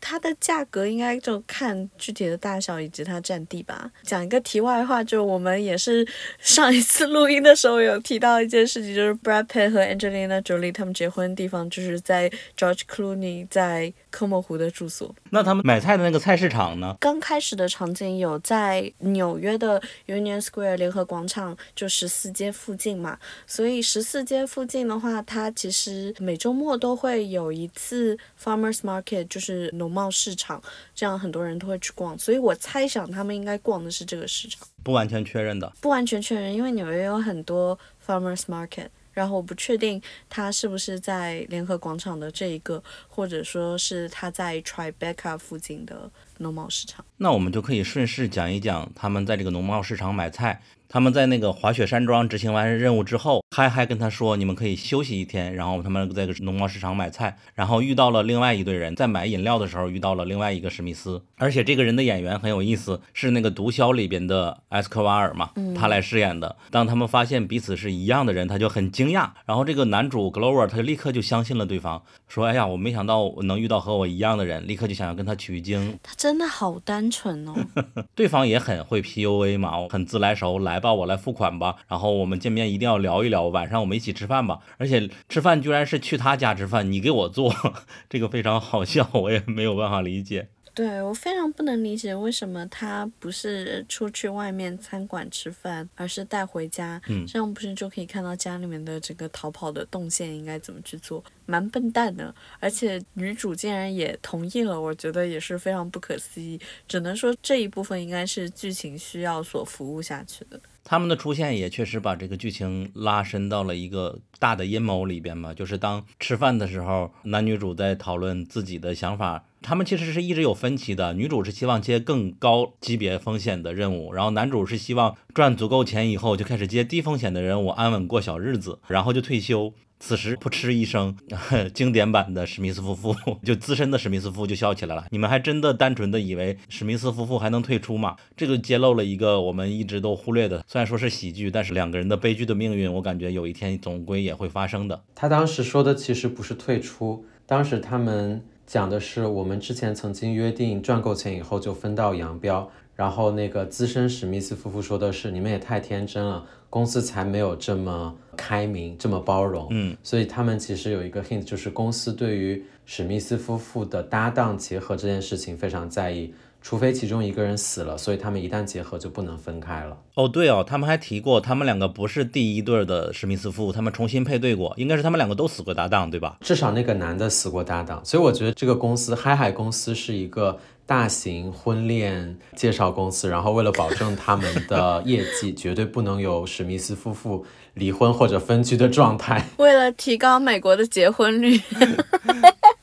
[0.00, 3.90] 它的价格应该就看具体的大小以及它占地吧。
[4.02, 6.06] 讲一个题外话，就我们也是
[6.38, 15.12] 上一次录音的时候有提到一件事情，就是 Brad Pitt 和 Angelina Jolie 他们结婚的地方就是在 George Clooney 在科莫湖的住所。
[15.30, 16.96] 那他们买菜的那个菜市场呢？
[17.00, 23.18] 刚开始的场景有在纽约的 Union Square 联合广场，就十四街附近嘛。
[23.48, 29.88] 所以十四街附近的话，它其实每周末都会有一次 Farmers Market，就是农。
[29.88, 30.62] 农贸市场，
[30.94, 34.68] 这样很多人都会去逛，所以我猜想他们应该逛的是这个市场。
[34.82, 40.00] 不完全确认的，不完全确认，因为纽约有很多 farmers market，然后我不确定
[40.30, 47.04] 他是不是在联合广场的这一个，或者说是他在 Tribeca 附近的农贸市场。
[47.16, 50.62] 那我们就可以顺势讲一讲他们在这个农贸市场买菜。
[50.90, 66.56] 他们在那个滑雪山庄执行完任务之后，嗨嗨跟他说：“你们可以休息一天。”然后他们在农贸市场买菜，然后遇到了另外一队人，在买饮料的时候遇到了另外一个史密斯，而且这个人的演员很有意思，是那个毒枭里边的埃斯科瓦尔嘛，他来饰演的。
[66.70, 69.30] 当他们发现彼此是一样的人，他就很惊讶。
[69.46, 77.54] 然后这个男主 Glover 他就立刻就相信了对方，说：“哎呀，我没想到我能遇到和我一样的人，立刻就想要跟他取经。”他真的好单纯哦。
[78.14, 81.48] 对方也很会 PUA 嘛，很自来熟，来吧，我来付款。
[81.58, 84.58] 吧，然后我们见面一定要聊一聊，晚上我们一起吃饭吧。
[84.76, 87.54] 而且吃饭居然是去他家吃饭，你给我做，
[88.10, 90.48] 这个非常好笑，我也没有办法理解。
[90.74, 97.02] 对我非常不能理解，为什么他不是出去外面餐馆吃饭，而是带回家？
[97.08, 101.24] 嗯，这样不是就可以看到家里面的这个逃跑的动线应该怎么去做？
[101.46, 106.60] 蛮笨蛋的，而且女主竟然也同意了，我觉得也是非常不可思议。
[106.86, 110.60] 只能说这一部分应该是剧情需要所服务下去的。
[110.84, 121.12] 他们的出现也确实把这个剧情拉伸到了一个大的阴谋里边嘛，就是当吃饭的时候，男女主在讨论自己的想法，他们其实是一直有分歧的。
[121.12, 129.74] 女主是希望接更高级别风险的任务，然后男主是希望赚足够钱以后就开始接低风险的任务，安稳过小日子，然后就退休。
[130.00, 131.16] 此时噗嗤一声，
[131.74, 135.06] 经典版的史密斯夫妇 就资深的史密斯夫妇就笑起来了。
[135.10, 138.16] 你们还真的单纯的以为史密斯夫妇还能退出吗？
[138.36, 145.02] 这就揭露了一个我们一直都忽略的，虽然说是喜剧，但是两个人的悲剧的命运，我感觉有一天总归也会发生的。
[145.14, 152.70] 他当时说的其实不是退出，当时他们讲的是我们之前曾经约定赚够钱以后就分道扬镳。
[152.94, 159.66] 然后那个资深史密斯夫妇说的是：“你们也太天真了，公司才没有这么开明、这么包容。
[159.70, 166.32] 嗯，所以他们其实有一个 hint，就是公司对于史密斯夫妇的搭档结合这件事情非常在意，
[166.68, 169.96] 除非其中一个人死了，所以他们一旦结合就不能分开了。
[170.16, 176.36] 哦，对哦，他们还提过，他们两个不是第一对儿的史密斯夫妇，他们重新配对过，应该是他们两个都死过搭档，对吧？
[176.42, 189.42] 至少那个男的死过搭档，所以我觉得这个公司嗨嗨公司是一个大型婚恋介绍公司，然后为了保证他们的业绩，绝对不能有史密斯夫妇离婚或者分居的状态。
[189.56, 191.58] 为了提高美国的结婚率。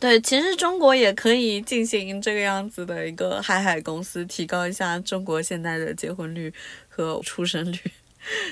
[0.00, 6.52] 对，其实中国也可以进行这个样子的一个海海公司，提高一下中国现在的结婚率
[6.88, 7.78] 和出生率。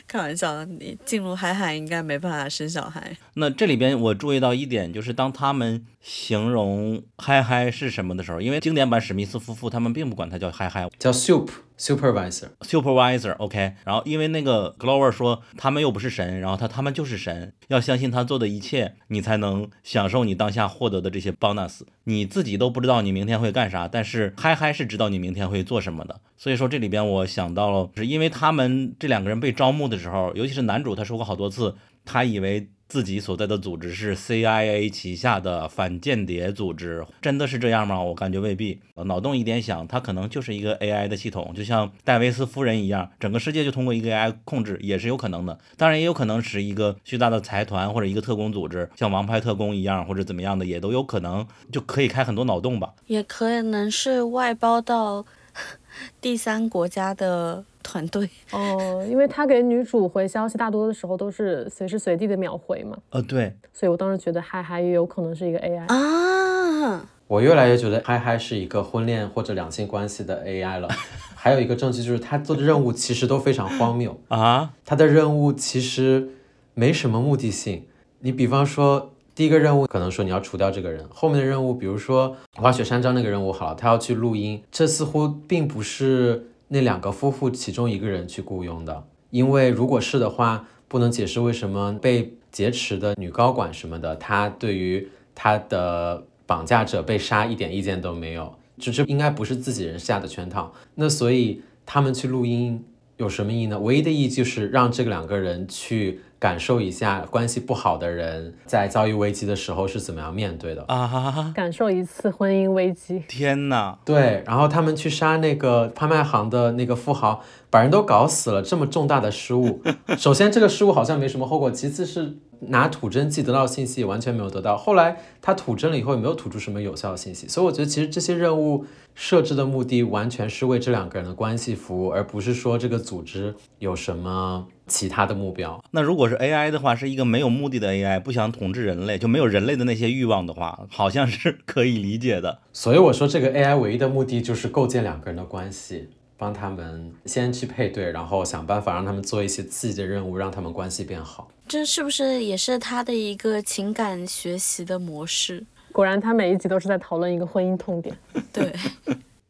[0.07, 3.17] 开玩笑的，你进入海海应该没办法生小孩。
[3.35, 21.83] 那这里边我注意到一点，就是当他们形容嗨嗨是什么的时候，因为经典版史密斯夫妇他们并不管它叫嗨嗨叫 Soup Supervisor，supervisor，OK，、然后因为那个 Glover 说他们又不是神，然后他他们就是神，要相信他做的一切，你才能享受你当下获得的这些 bonus。
[22.05, 26.21] 你自己都不知道你明天会干啥，但是嗨嗨是知道你明天会做什么的。
[26.37, 38.03] 所以说这里边我想到了，是因为他们这两个人被招募的时候，尤其是男主，他说过好多次，他以为自己所在的组织是 CIA 旗下的反间谍组织，真的是这样吗？
[38.03, 38.81] 我感觉未必。
[39.05, 45.59] 脑洞一点想，它可能就是一个 AI 的系统，就像戴维斯夫人一样，整个世界就通过一个 AI 控制，也是有可能的。
[45.77, 52.95] 当然，也有可能是一个巨大的财团或者一个特工组织，像王牌特工一样，或者怎么样的，也都有可能，就可以开很多脑洞吧。
[53.07, 55.27] 也可能是外包到
[56.23, 58.29] 第三国家的团队。
[58.53, 65.87] 哦，因为他给女主回消息，大多的时候都是随时随地的秒回嘛，呃，对，所以我当时觉得嗨嗨也有可能是一个 AI。
[65.87, 70.89] 啊，我越来越觉得嗨嗨是一个婚恋或者两性关系的 AI 了。
[71.35, 76.29] 还有一个证据就是他做的任务其实都非常荒谬，啊，他的任务其实
[76.75, 77.87] 没什么目的性。
[78.21, 100.73] 你比方说，第一个任务可能说你要除掉这个人，后面的任务，比如说滑雪山庄那个任务好了，他要去录音，这似乎并不是那两个夫妇其中一个人去雇佣的，因为如果是的话，不能解释为什么被劫持的女高管什么的，她对于她的绑架者被杀一点意见都没有，就这应该不是自己人下的圈套。
[100.95, 102.85] 那所以他们去录音
[103.17, 103.79] 有什么意义呢？
[103.81, 110.85] 唯一的意义就是让这个两个人去感受一下关系不好的人在遭遇危机的时候是怎么样面对的。
[110.87, 113.99] 啊，感受一次婚姻危机，天哪！
[114.05, 119.83] 对，然后他们去杀那个拍卖行的那个富豪，把人都搞死了，这么重大的失误。
[120.17, 124.77] 首先，这个失误好像没什么后果；其次是拿吐真剂得到信息也完全没有得到。
[124.77, 127.49] 后来他吐真了以后，也没有吐出什么有效的信息。
[127.49, 135.81] 所以我觉得，其实这些任务设置的目的完全是为这两个人的关系服务，而不是说这个组织有什么其他的目标。
[135.93, 142.59] 那如果是 AI 的话，是一个没有目的的 AI，不想统治人类，就没有人类的那些欲望的话，好像是可以理解的。
[142.73, 151.51] 所以我说，这个 AI 唯一的目的就是构建两个人的关系，帮他们先去配对，然后想办法让他们做一些刺激的任务，让他们关系变好。
[151.67, 155.65] 这是不是也是他的一个情感学习的模式？
[155.93, 158.17] 果然他每一集都是在讨论一个婚姻痛点。
[158.53, 158.73] 对，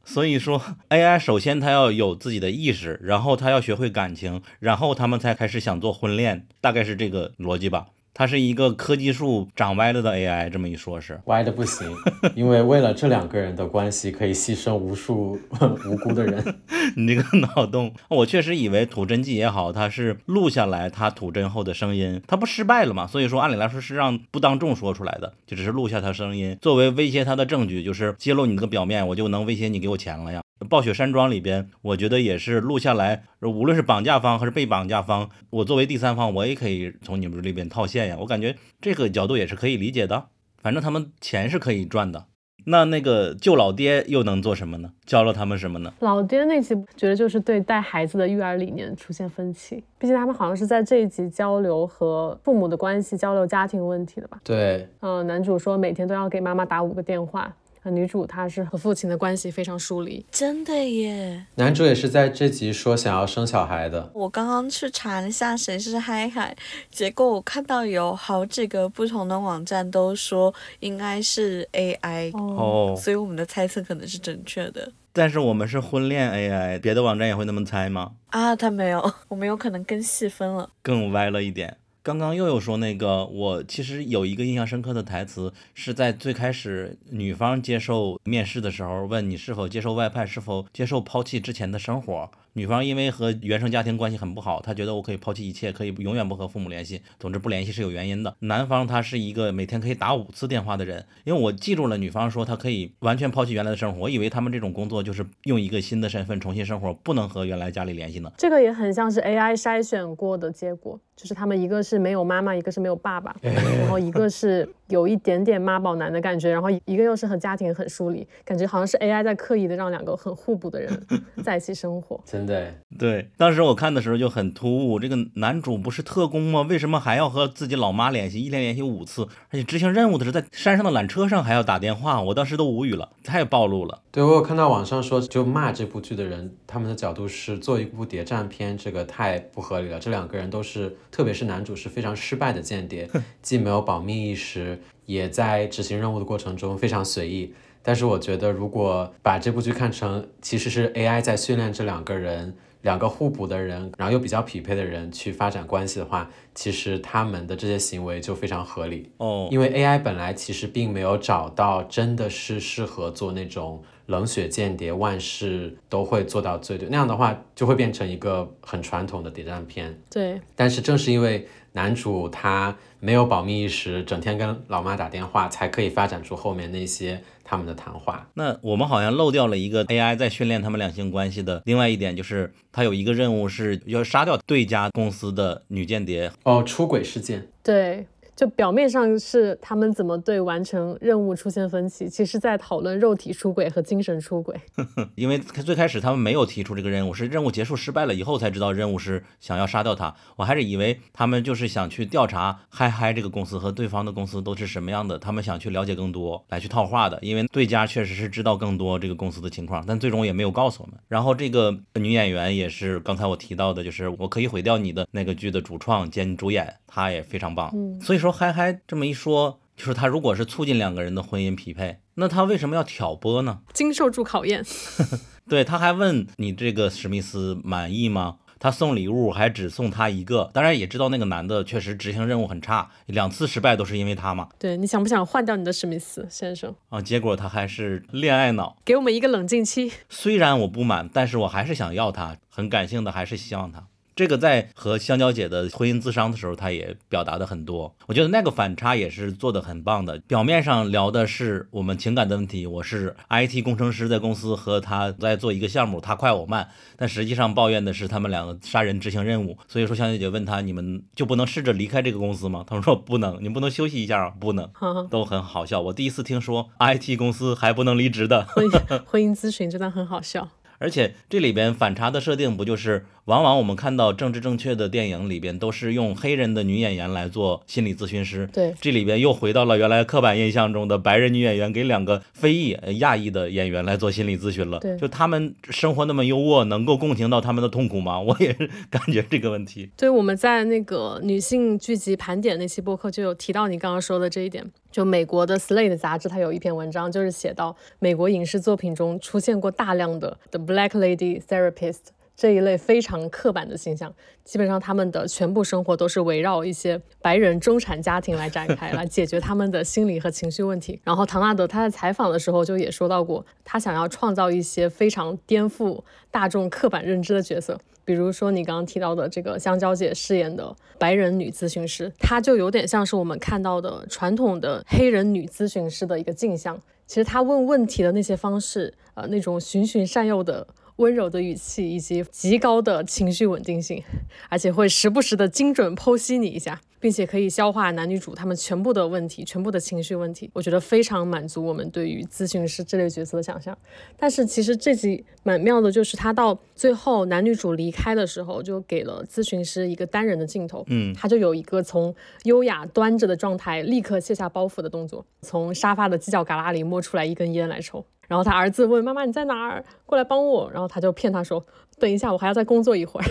[0.08, 7.88] 所以说，AI 首先它要有自己的意识，然后它要学会感情，然后他们才开始想做婚恋，大概是这个逻辑吧。
[8.12, 11.20] 它是一个科技树长歪了的 AI，这么一说是。
[11.26, 11.88] 歪的不行，
[12.34, 15.38] 因为为了这两个人的关系，可以牺牲无数
[15.86, 16.56] 无辜的人。
[16.96, 23.06] 你这个脑洞，我确实以为吐真剂也好，它是录下来他吐真后的声音，他不失败了嘛？
[23.06, 30.40] 所以说按理来说是让不当众说出来的，就只是录下他声音，作为威胁他的证据，就是揭露你这个表面，我就能威胁你给我钱了呀。
[30.68, 38.16] 暴雪山庄里边，我觉得也是录下来，无论是绑架方还是被绑架方，我作为第三方，我也可以从你们这里边套现呀。
[38.20, 40.26] 我感觉这个角度也是可以理解的，
[40.60, 42.26] 反正他们钱是可以赚的。
[42.70, 44.90] 那那个救老爹又能做什么呢？
[45.06, 45.94] 教了他们什么呢？
[46.00, 54.38] 老爹那集觉得就是对带孩子的育儿理念出现分歧，毕竟他们好像是在这一集交流和父母的关系、交流家庭问题的吧。
[54.44, 57.50] 对，嗯、男主说每天都要给妈妈打五个电话，呃
[57.84, 60.24] 女主她是和父亲的关系非常疏离。
[60.30, 61.46] 真的耶！
[61.54, 64.10] 男主也是在这集说想要生小孩的。
[64.14, 66.56] 我刚刚去查了一下谁是嗨嗨，
[66.90, 78.12] 结果我看到有好几个不同的网站都说应该是 AI，、哦，哦，所以我们的猜测可能是正确的但是我们是婚恋 AI，别的网站也会那么猜吗？
[78.28, 78.54] 啊。
[78.54, 80.70] 他没有，我们有可能更细分了。
[80.82, 81.76] 更歪了一点。
[82.08, 92.30] 刚刚又有说那个，我其实有一个印象深刻的台词，是在最开始女方接受面试的时候，问你是否接受外派，是否接受抛弃之前的生活。
[92.54, 98.34] 女方因为和原生家庭关系很不好，她觉得我可以抛弃一切，可以永远不和父母联系，总之不联系是有原因的。
[98.38, 108.32] 男方他是一个每天可以打五次电话的人，因为我记住了女方说她可以完全抛弃原来的生活，我以为他们这种工作就是用一个新的身份重新生活，不能和原来家里联系呢。
[108.38, 121.06] 这个也很像是 AI 筛选过的结果，就是他们一个是没有妈妈，一个是没有爸爸，然后一个是有一点点妈宝男的感觉，然后一个又是和家庭很疏离，感觉好像是 AI 在刻意的让两个很互补的人
[121.42, 122.20] 在一起生活。
[122.24, 126.62] 真的，对，当时我看的时候就很突兀，这个男主不是特工吗？
[126.62, 128.40] 为什么还要和自己老妈联系？
[128.40, 134.02] 一连联系五次，而且执行任务的时候在山上的缆车上还要打电话，我当时都无语了，太暴露了。
[134.12, 139.98] 对我有看到网上说，就骂这部剧的人，他们的角度是做一部谍战片，这个太不合理了。
[139.98, 143.08] 这两个人都是，特别是男主是非常失败的间谍，
[143.40, 147.54] 既没有保密意识，也在执行任务的过程中非常随意。
[147.82, 159.10] 但是我觉得，如果把这部剧看成其实是 AI 在训练这两个人，两个互补的人，然后又比较匹配的人去发展关系的话，其实他们的这些行为就非常合理。
[159.16, 169.98] 哦，因为 AI 本来其实并没有找到真的是适合做那种冷血间谍，万事都会做到最对，那样的话就会变成一个很传统的谍战片。
[170.10, 178.26] 对，但是正是因为男主他没有保密意识，整天跟老妈打电话，才可以发展出后面那些他们的谈话。
[178.32, 186.32] 那我们好像漏掉了一个 AI 在训练他们两性关系的另外一点，就是他有一个任务是要杀掉对家公司的女间谍。
[186.44, 187.46] 哦，出轨事件。
[187.62, 188.06] 对，
[188.38, 194.54] 就表面上是他们怎么对完成任务出现分歧，其实在讨论肉体出轨和精神出轨。
[195.16, 200.14] 因为最开始他们没有提出这个任务，是任务结束失败了以后才知道任务是想要杀掉他。
[200.36, 207.18] 我还是以为他们就是想去调查嗨嗨这个公司和对方的公司都是什么样的，他们想去了解更多来去套话的。
[207.22, 210.96] 因为对家确实是知道更多这个公司的情况，但最终也没有告诉我们。
[211.08, 217.68] 然后这个女演员也是刚才我提到的，就是我可以毁掉你的那个剧的主创兼主演，她也非常棒。
[217.74, 223.60] 嗯所以说嗨嗨这么一说，就是他如果是促进两个人的婚姻匹配，那他为什么要挑拨呢？
[223.72, 224.64] 经受住考验。
[225.48, 228.38] 对，他还问你这个史密斯满意吗？
[228.60, 234.48] 他送礼物还只送他一个，当然也知道那个男的确实执行任务很差，两次失败都是因为他嘛。
[234.58, 236.74] 对，你想不想换掉你的史密斯先生？
[236.88, 238.76] 啊，结果他还是恋爱脑。
[238.84, 239.92] 给我们一个冷静期。
[240.08, 243.86] 虽然我不满，但是我还是想要他，很感性的，还是希望他。
[244.18, 247.94] 这个在和香蕉姐的婚姻咨商的时候，她也表达的很多。
[248.08, 250.18] 我觉得那个反差也是做的很棒的。
[250.26, 259.56] 表面上聊的是我们情感的问题，我是 IT 工程师，在公司和他在做一个项目，他快我慢，但实际上抱怨的是他们两个杀人执行任务。
[259.68, 262.64] 所以说，香蕉姐问他，你们就不能试着离开这个公司吗？
[262.66, 264.68] 他们说不能，你不能休息一下啊，不能，
[265.08, 265.80] 都很好笑。
[265.80, 268.44] 我第一次听说 IT 公司还不能离职的。
[268.46, 270.48] 婚姻 婚姻咨询真的很好笑。
[270.80, 284.78] 而且这里边反差的设定不就是，往往我们看到政治正确的电影里边都是用黑人的女演员来做心理咨询师，对，这里边又回到了原来刻板印象中的白人女演员给两个非裔、呃亚裔的演员来做心理咨询了。
[284.78, 288.18] 对就他们生活那么优渥，能够共情到他们的痛苦吗？
[288.24, 289.90] 我也是感觉这个问题。
[289.94, 294.64] 对，我们在那个女性剧集盘点那期播客就有提到你刚刚说的这一点。
[294.90, 301.98] 就美国的 Slate 杂志，它有一篇文章，就是写到美国影视作品中出现过大量的 The Black Lady Therapist
[302.38, 304.14] 这一类非常刻板的形象。
[304.44, 311.00] 基本上他们的全部生活都是围绕一些白人中产家庭来展开，来解决他们的心理和情绪问题。
[311.02, 317.76] 然后唐纳德他在采访的时候就也说到过，他想要创造一些非常颠覆大众刻板认知的角色。
[318.04, 326.80] 比如说你刚刚提到的这个香蕉姐饰演的白人女咨询师，她就有点像是我们看到的传统的黑人女咨询师的一个镜像。
[327.06, 330.66] 其实她问问题的那些方式，呃，那种循循善诱的
[330.98, 334.02] 温柔的语气，以及极高的情绪稳定性，
[334.48, 340.50] 而且会时不时的精准剖析你一下，并且可以消化男女主他们全部的问题，全部的情绪问题。
[340.52, 343.76] 我觉得非常满足我们对于咨询师这类角色的想象。
[344.16, 358.04] 但是其实这集蛮妙的，就是他到最后男女主离开的时候，就给了咨询师一个单人的镜头，嗯，他就有一个从优雅端着的状态立刻卸下包袱的动作，从沙发的犄角旮旯里摸出来一根烟来抽。
[358.28, 359.84] 然后他儿子问妈妈你在哪儿？
[360.06, 360.70] 过来帮我。
[360.70, 361.60] 然后他就骗他说
[361.98, 363.26] 等一下，我还要再工作一会儿。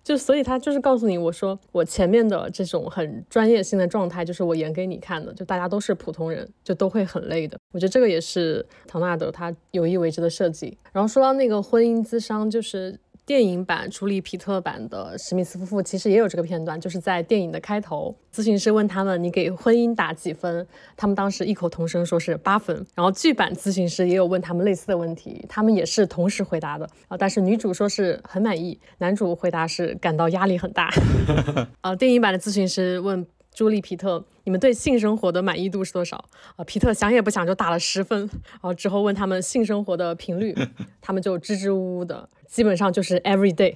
[0.03, 7.57] 就所以他就是告诉你，我说我前面的这种很专业性的状态，就是我演给你看的，就大家都是普通人，就都会很累的。
[7.71, 10.77] 我觉得这个也是唐纳德他有意为之的设计。
[10.91, 20.67] 然后说到那个婚姻咨商，就是电影版朱莉皮特版的史密斯夫妇其实也有这个片段，就是在电影的开头，咨询师问他们你给婚姻打几分，
[20.97, 22.75] 他们当时异口同声说是八分。
[22.93, 30.89] 然后剧版咨询师也有问他们类似的问题，他们也是同时回答的啊，但是女主说是很满意，男主回答是感到压力很大。
[31.79, 33.25] 啊，电影版的咨询师问。
[33.53, 36.17] 朱莉皮特，你们对性生活的满意度是多少
[36.55, 36.63] 啊？
[36.63, 38.19] 皮特想也不想就打了十分。
[38.19, 40.55] 然后之后问他们性生活的频率，
[40.99, 43.75] 他们就支支吾吾的，基本上就是 every day。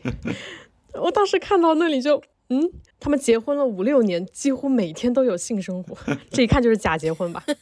[0.94, 5.96] 我当时看到那里就，嗯，他们结婚了五六年，几乎每天都有性生活，
[6.32, 7.44] 这一看就是假结婚吧？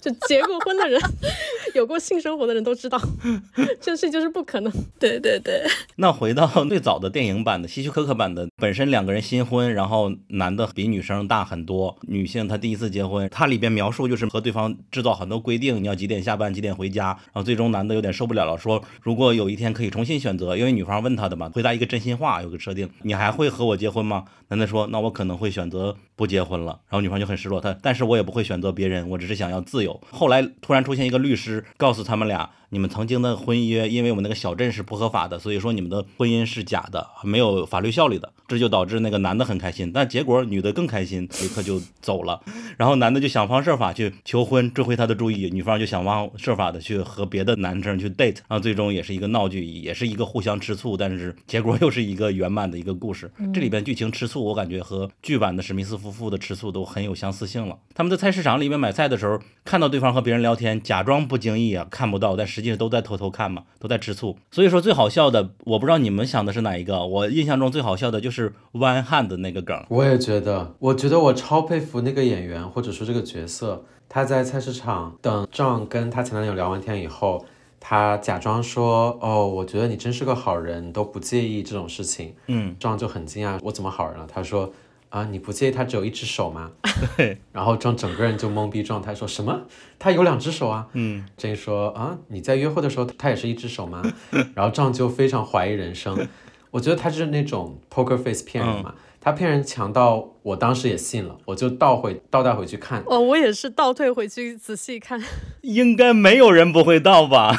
[0.00, 1.00] 就结过婚的人，
[1.74, 3.00] 有过性生活的人都知道，
[3.80, 4.72] 这事就是不可能。
[4.98, 5.62] 对对对。
[5.96, 24.24] 那回到最早的电影版的希区柯克版的，本身两个人新婚，然后男的比女生大很多，女性她第一次结婚，它里边描述就是和对方制造很多规定，你要几点下班，几点回家，然后最终男的有点受不了了，说如果有一天可以重新选择，因为女方问他的嘛，回答一个真心话，有个设定，你还会和我结婚吗？
[24.48, 30.00] 男的说，那我可能会选择不结婚了，然后女方就很失落，他，但是我也不会选择别人，我只是想要自由。
[30.10, 32.50] 后来突然出现一个律师，告诉他们俩。
[32.70, 38.32] 你们曾经的婚约，因为我们那个小镇是不合法的，所以说你们的婚姻是假的，没有法律效力的。
[38.46, 42.40] 这就导致那个男的很开心，但结果女的更开心，立刻就走了。
[42.78, 53.30] 然后男的就想方设法去求婚，追回她的注意，女方就想方设法的去和别的男生去 date，然后最终也是一个闹剧，也是一个互相吃醋，但是结果又是一个圆满的一个故事。
[53.52, 57.76] 这里边剧情吃醋，我感觉和剧版的史密斯夫妇的吃醋都很有相似性了。
[57.94, 63.48] 他们在菜市场里面买菜的时候，看到对方和别人聊天，假装不经意啊，看不到，但实际上都在偷偷看。
[63.48, 67.06] 嘛，都在吃醋，所以说最好笑的，我不知道你们想的是哪一个。
[67.06, 69.80] 我印象中最好笑的就是弯汉的那个梗。
[69.88, 73.84] 我也觉得，我觉得我超佩服那个演员，或者说这个角色。
[74.08, 77.46] 他在菜市场等壮跟他前男友聊完天以后，
[77.78, 84.26] 他假装说：“哦，我觉得你真是个好人，都不介意这种事情。”嗯，壮就很惊讶，我怎么好人了？
[84.26, 84.72] 他说。
[85.10, 86.70] 啊，你不介意他只有一只手吗？
[87.16, 89.62] 对，然后壮整个人就懵逼状态，说什么？
[89.98, 90.86] 他有两只手啊？
[90.92, 94.02] 嗯，郑说啊，你在约会的时候他也是一只手吗？
[94.54, 96.28] 然后壮就非常怀疑人生，
[96.70, 103.02] 我觉得他就是那种 poker face 骗人嘛，他骗人强到我当时也信了，我就倒回倒带回去看。
[103.06, 105.20] 哦，我也是倒退回去仔细看，
[105.62, 107.56] 应该没有人不会倒吧？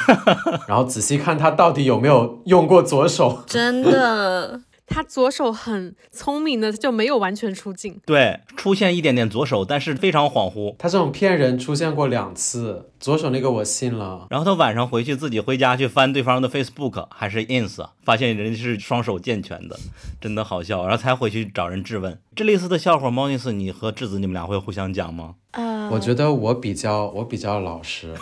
[0.67, 4.61] 然后仔细看他到底有没有用过左手，真的。
[4.89, 7.99] 他左手很聪明的，就没有完全出镜。
[8.05, 10.75] 对，出现一点点左手，但是非常恍惚。
[10.77, 14.27] 他这种骗人出现过两次，左手那个我信了。
[14.29, 19.79] 然后他晚上回去自己回家去翻对方的 Facebook 还是 Ins，发现人家是双手健全的，
[20.19, 20.81] 真的好笑。
[20.83, 22.19] 然后才回去找人质问。
[22.35, 25.35] 这类似的笑话，m o n i s，你和质子你们俩会互相讲吗？
[25.51, 28.13] 啊，我觉得我比较我比较老实。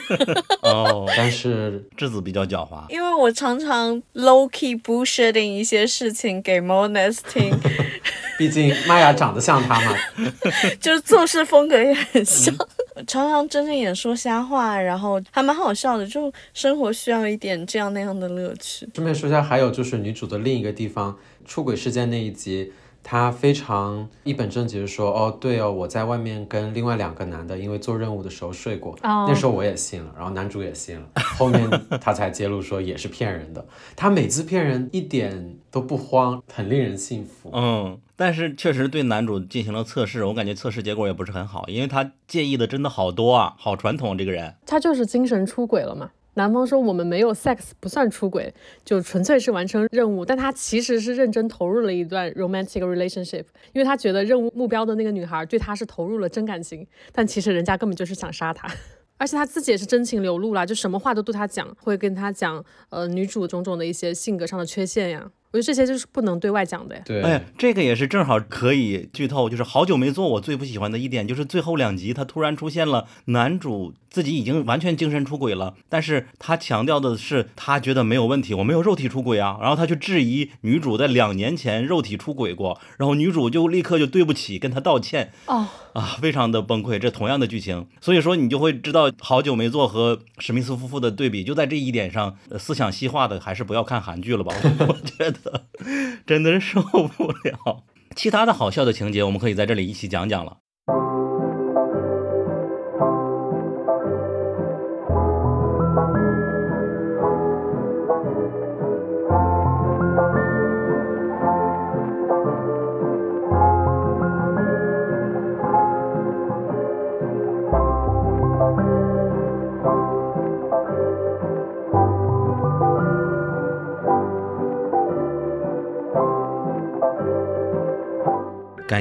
[0.62, 7.50] 哦，但是质子比较狡猾，因为我常常 low key bullshitting 一些事情给 m o n i s 听，
[8.38, 9.94] 毕竟玛雅长得像他嘛，
[10.80, 12.54] 就是做事风格也很像，
[13.06, 18.88] 常常睁着眼说瞎话，然后还蛮好笑的，就生活需要一点这样那样的乐趣。
[18.94, 22.72] 顺便说一下，还有就是女主的另一个地方，出轨事件那一集。
[23.08, 28.98] 他非常一本正经的说：“哦，对哦，我在外面跟另外两个男的，因为做任务的时候睡过。
[29.00, 31.06] 那时候我也信了，然后男主也信了。
[31.38, 33.64] 后面他才揭露说也是骗人的。
[33.94, 37.48] 他每次骗人一点都不慌，很令人信服。
[37.52, 44.52] 嗯，但是确实对男主进行了测试，我感觉测试结果也不是很好，因为他介意的真的好多啊，好传统这个人。
[44.66, 48.52] 他就是精神出轨了嘛。”男方说我们没有 sex 不算出轨，
[48.84, 50.24] 就纯粹是完成任务。
[50.24, 58.68] 但他其实是认真投入了一段 romantic relationship，因为他觉得任务目标的那个女孩对他是投入了真感情，但其实人家根本就是想杀他。
[59.18, 65.30] 而且他自己也是真情流露啦，就什么话都对他讲，会跟他讲呃女主种种的一些性格上的缺陷呀。
[65.52, 67.02] 我觉得这些就是不能对外讲的呀。
[67.04, 73.94] 对，哎，这个也是正好可以剧透，就是好久没做，我最不喜欢的一点就是最后两集他突然出现了男主。
[74.08, 79.58] 自己已经完全精神出轨了，但是他强调的是他觉得没有问题，我没有肉体出轨啊。
[79.60, 85.32] 然后他去质疑女主在两年前肉体出轨过，然后女主就立刻就对不起，跟他道歉。
[85.44, 86.98] 哦啊，非常的崩溃。
[86.98, 94.54] 这同样的剧情，所以说你就会知道好久没做和史密斯夫妇的对比，就在这一点上，思想细化的还是不要看韩剧了吧。
[94.88, 95.35] 我觉得
[96.26, 97.84] 真的是受不了。
[98.14, 100.58] 其他的好笑的情节，我们可以在这里一起讲讲了。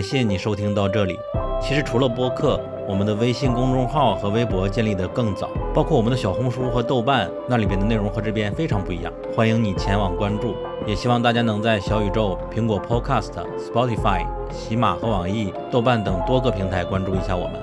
[0.05, 1.19] 谢你收听到这里。
[1.59, 10.53] 其实除了播客，我们的微信公众号和微博建立的更早，包括我们的小红书和豆瓣，那里边的内容和这边非常不一样，欢迎你前往关注。
[10.85, 17.53] 也希望大家能在小宇宙、苹果 Podcast、Spotify、喜马和网易、豆瓣等多个平台关注一下我们。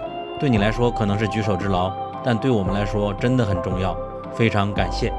[0.40, 1.92] 对你来说可能是举手之劳，
[2.24, 3.96] 但对我们来说真的很重要，
[4.34, 5.12] 非常感谢。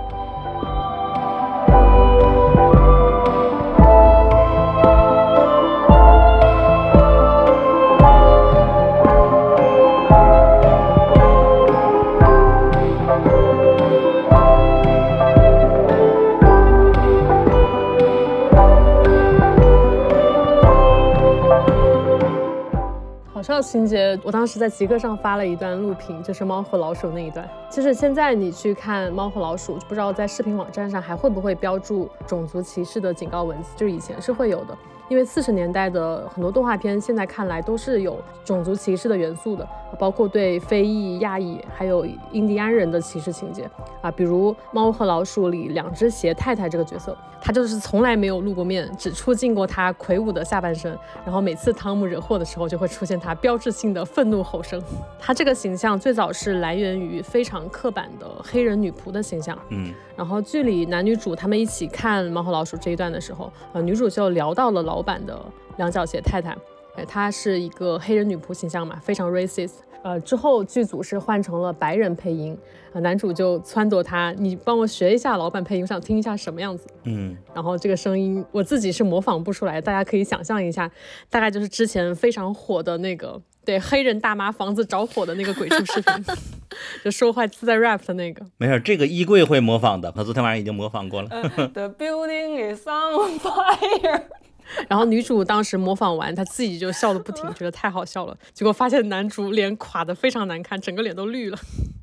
[23.73, 27.49] 好笑我当时在极客上发了一段录屏，就是猫和老鼠那一段。
[27.69, 34.77] 就是现在你去看猫和老鼠，不知道在视频网站上还会不会标注种族歧视的警告文字，就是以前是会有的。
[35.09, 39.67] 因为四十年代的很多动画片，现在看来都是有种族歧视的元素的，
[39.99, 43.69] 包括对非裔、亚裔还有印第安人的歧视情节
[44.01, 54.81] 啊，比如《猫和老鼠》里两只鞋太太这个角色，她就是从来没有露过面，只出镜过她魁梧的下半身，然后每次汤姆惹祸的时候，就会出现她标志性的愤怒吼声。
[55.19, 65.39] 她这个形象最早是来源于非常刻板的黑人女仆的形象，嗯，然后剧里男女主他们一起看《猫和老鼠》这一段的时候，呃，女主就聊到了老板的
[65.77, 66.57] 两脚鞋太太，
[66.95, 69.73] 哎，她是一个黑人女仆形象嘛，非常 racist。
[70.03, 72.57] 呃，之后剧组是换成了白人配音，
[72.91, 76.85] 呃，男主就撺掇他，你帮我学一下老板配音，我想听一下什么样子。
[77.05, 80.91] 嗯，然后这个声音我自己是模仿不出来，大家可以想象一下，
[81.29, 86.25] 大概就是之前非常火的那个，对黑人大妈房子着火的那个鬼畜视频，
[87.03, 88.45] 就说话自带 rap 的那个。
[88.57, 91.29] 没事，这个衣柜会模仿的，他昨天晚上已经模仿过了。
[91.73, 94.23] The building is on fire。
[94.87, 98.35] 然后女主当时模仿完，她自己就笑得不停，觉得太好笑了。
[98.53, 101.57] 结果发现男主脸垮得非常难看，整个脸都绿了，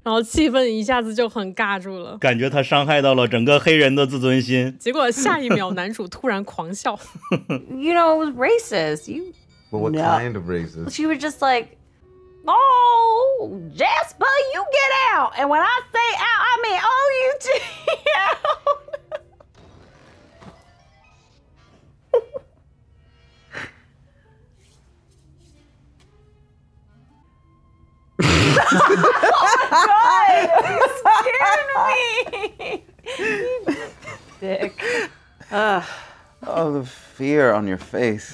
[0.05, 2.19] 然后气氛一下子就很尬住了。
[2.19, 4.77] 感觉他伤害到了整个黑人的自尊心。
[4.79, 6.99] 结果下一秒，男主突然狂笑。
[7.71, 9.11] you know, it was racist.
[9.11, 9.33] You,
[9.71, 10.01] Well, what No.
[10.03, 10.93] kind of racist?
[10.93, 11.77] she was just like,
[12.47, 15.33] oh, Jasper, you get out.
[15.39, 19.01] And when I say out, I mean oh, you t- O U T out.
[34.41, 34.83] Dick.
[36.47, 38.33] Oh, the fear on your face.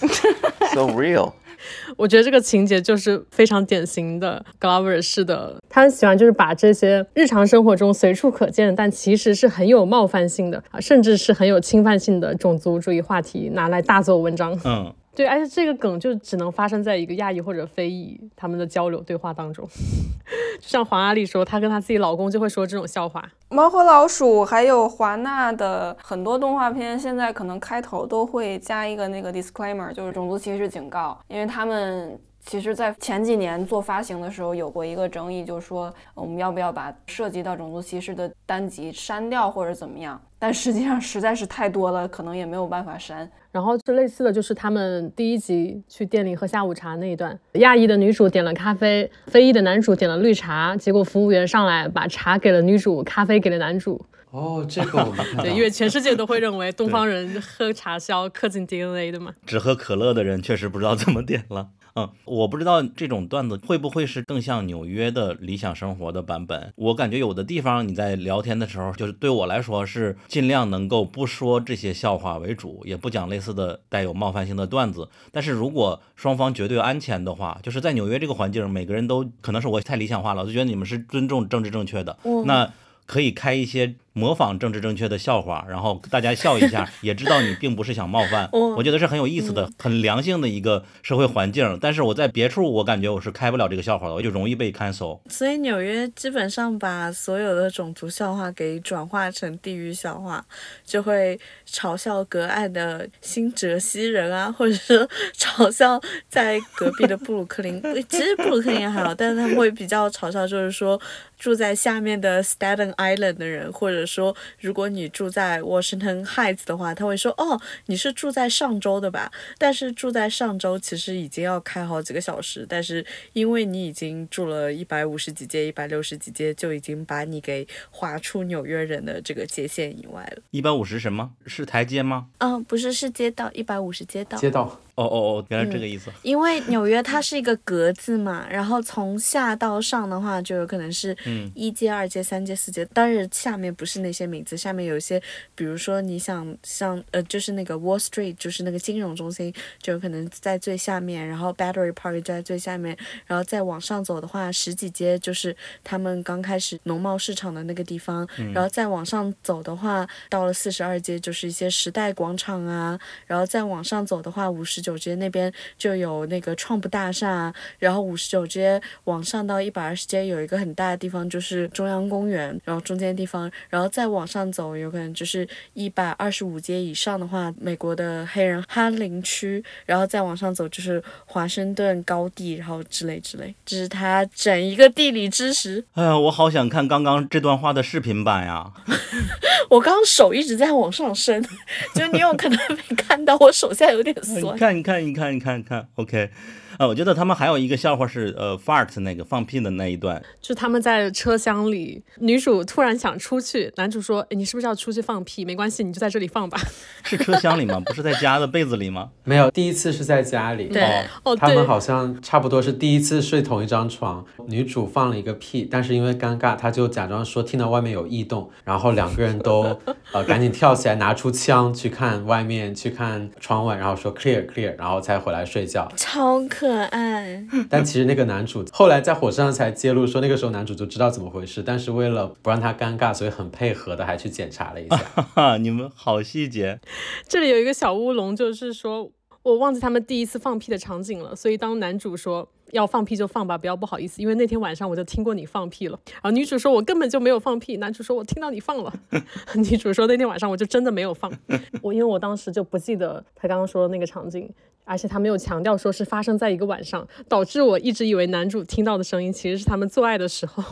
[0.72, 1.32] so real.
[1.96, 14.56] 我觉得这个情节就是非常典型的 Glover 式的，他很喜欢就是把这些日常生活中随处可见，但其实是很有冒犯性的啊，甚至是很有侵犯性的种族主义话题拿来大做文章。
[14.64, 19.66] 嗯，对，而且这个梗就只能发生在一个亚裔或者非裔他们的交流对话当中。
[20.60, 23.26] 就像黄阿丽说，她跟她自己老公就会说这种笑话。
[23.48, 32.18] 猫和老鼠还有华纳的很多动画片，现在可能开头都会加一个那个 disclaimer，就是种族歧视警告，因为他们。
[32.46, 40.20] 其实，在前几年做发行的时候，有过一个争议，就是说我们要不要把涉及到种族歧视的单集删掉，或者怎么样？
[40.38, 43.28] 但实际上实在是太多了，可能也没有办法删。
[43.50, 54.00] 然后就类似的就是他们第一集去店里喝下午茶那一段，亚裔的女主点了咖啡，非裔的男主点了绿茶，结果服务员上来把茶给了女主，咖啡给了男主。
[54.30, 55.42] 哦，这个我没看到。
[55.42, 59.32] 对，因为全世界都会认为 东方人喝茶是要刻进 DNA 的嘛。
[59.46, 61.68] 只喝可乐的人确实不知道怎么点了。
[61.96, 66.70] 嗯，我不知道这种段子会不会是更像纽约的理想生活的版本。
[66.76, 75.08] 我感觉有的地方你在聊天的时候，就是对我来说是尽量能够不说这些笑话为主，也不讲类似的带有冒犯性的段子。
[75.32, 82.18] 但是如果双方绝对安全的话，就是在纽约这个环境，每个人都可能是我太理想化了，我就觉得你们是尊重政治正确的。
[82.44, 82.70] 那
[83.06, 88.48] 可以开一些模仿政治正确的笑话，然后大家笑一下， 也知道你并不是想冒犯。
[88.50, 91.78] 我觉得是很有意思的、很良性的一个社会环境。
[91.82, 95.20] 但是我在别处，我感觉我是开不了这个笑话的，我就容易被 cancel。
[95.28, 100.42] 所以纽约基本上把所有的种族笑话给转化成地域笑话，
[100.86, 101.38] 就会
[101.68, 105.06] 嘲笑隔岸的新泽西人啊，或者是
[105.36, 106.00] 嘲笑
[106.30, 107.82] 在隔壁的布鲁克林。
[108.08, 110.98] 其实布鲁克林还好，但是他们会比较嘲笑，就是说
[111.38, 119.32] 住在下面的 Staten Island 的人，或者说如果你住在 Washington Heights 的话，他会说哦，你是住在上周的吧？
[119.58, 130.42] 但是住在上周其实已经要开好几个小时，但是因为你已经住了一百五十几街、一百六十几街，就已经把你给划出纽约人的这个界限以外了。
[130.50, 131.32] 一百五十什么？
[131.46, 132.28] 是台阶吗？
[132.38, 134.38] 嗯，不是，是街道，一百五十街道。
[134.38, 136.10] 街道哦哦哦，原来这个意思。
[136.22, 145.22] 因为纽约它是一个格子嘛，然后从下到上的话，就有可能是嗯一阶、二阶、三阶、四阶，当然下面不是那些名字，下面有一些，
[145.54, 185.84] 比如说你想像呃，就是那个 Wall Street，就是那个金融中心，就有可能在最下面，然后 Battery Park 就在最下面，然后再往上走的话，十几阶就是他们刚开始农贸市场的那个地方，嗯然后再往上走的话，到了四十二阶就是一些时代广场啊，然后再往上走的话，五十九街那边就有那个创普大厦啊，然后五十九街往上到一百二十街有一个很大的地方就是中央公园，然后中间地方，然后再往上走有可能就是一百二十五街以上的话，美国的黑人哈林区，然后再往上走就是华盛顿高地，然后之类之类，这是他整一个地理知识。
[185.94, 188.70] 哎呀，我好想看刚刚这段话的视频版呀！
[189.68, 191.44] 我刚刚手一直在往上升，
[191.92, 194.56] 就你有可能没看到我手下有点酸。
[194.76, 196.30] 你看，你看，你看，你看，OK。
[196.78, 205.44] 啊，我觉得他们还有一个笑话是，呃，fart 那个放屁的那一段，就他们在车厢里，女主突然想出去，男主说：“哎，你是不是要出去放屁？
[205.44, 206.58] 没关系，你就在这里放吧。
[207.04, 207.80] 是车厢里吗？
[207.80, 209.10] 不是在家的被子里吗？
[209.24, 210.66] 没有，第一次是在家里。
[210.66, 210.82] 对
[211.22, 214.24] 哦对他们好像差不多是第一次睡同一张床。
[214.48, 219.78] 女主放了一个屁，但是因为尴尬，她就假装说听到外面有异动，然后两个人都
[220.12, 225.90] 呃赶紧跳起来，拿出枪去看外面，去看窗外，然后说 clear clear，然后才回来睡觉。
[225.96, 234.96] 超可爱， 但其实那个男主后来在火车上才揭露说，那个时候男主就知道怎么回事，但是为了不让他尴尬，所以很配合的还去检查了一下。
[234.96, 236.80] 哈哈，你们好细节。”
[237.28, 239.10] 这里有一个小乌龙，就是说
[239.46, 245.96] 我忘记他们第一次放屁的场景了，所以当男主说要放屁就放吧，不要不好意思，因为那天晚上我就听过你放屁了。
[246.14, 248.92] 然后女主说我根本就没有放屁，男主说我听到你放了。
[249.54, 251.32] 女主说那天晚上我就真的没有放，
[251.80, 254.52] 我因为我当时就不记得他刚刚说的那个场景。
[254.84, 260.62] 而且他没有强调说是发生在一个晚上，导致我一直以为男主听到的声音其实是他们做爱的时候，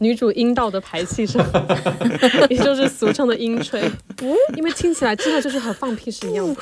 [0.00, 1.42] 女主阴道的排气声，
[2.48, 3.86] 也就是俗称的阴吹。
[4.16, 6.60] 不，因为听起来真的就是和放屁是一样的。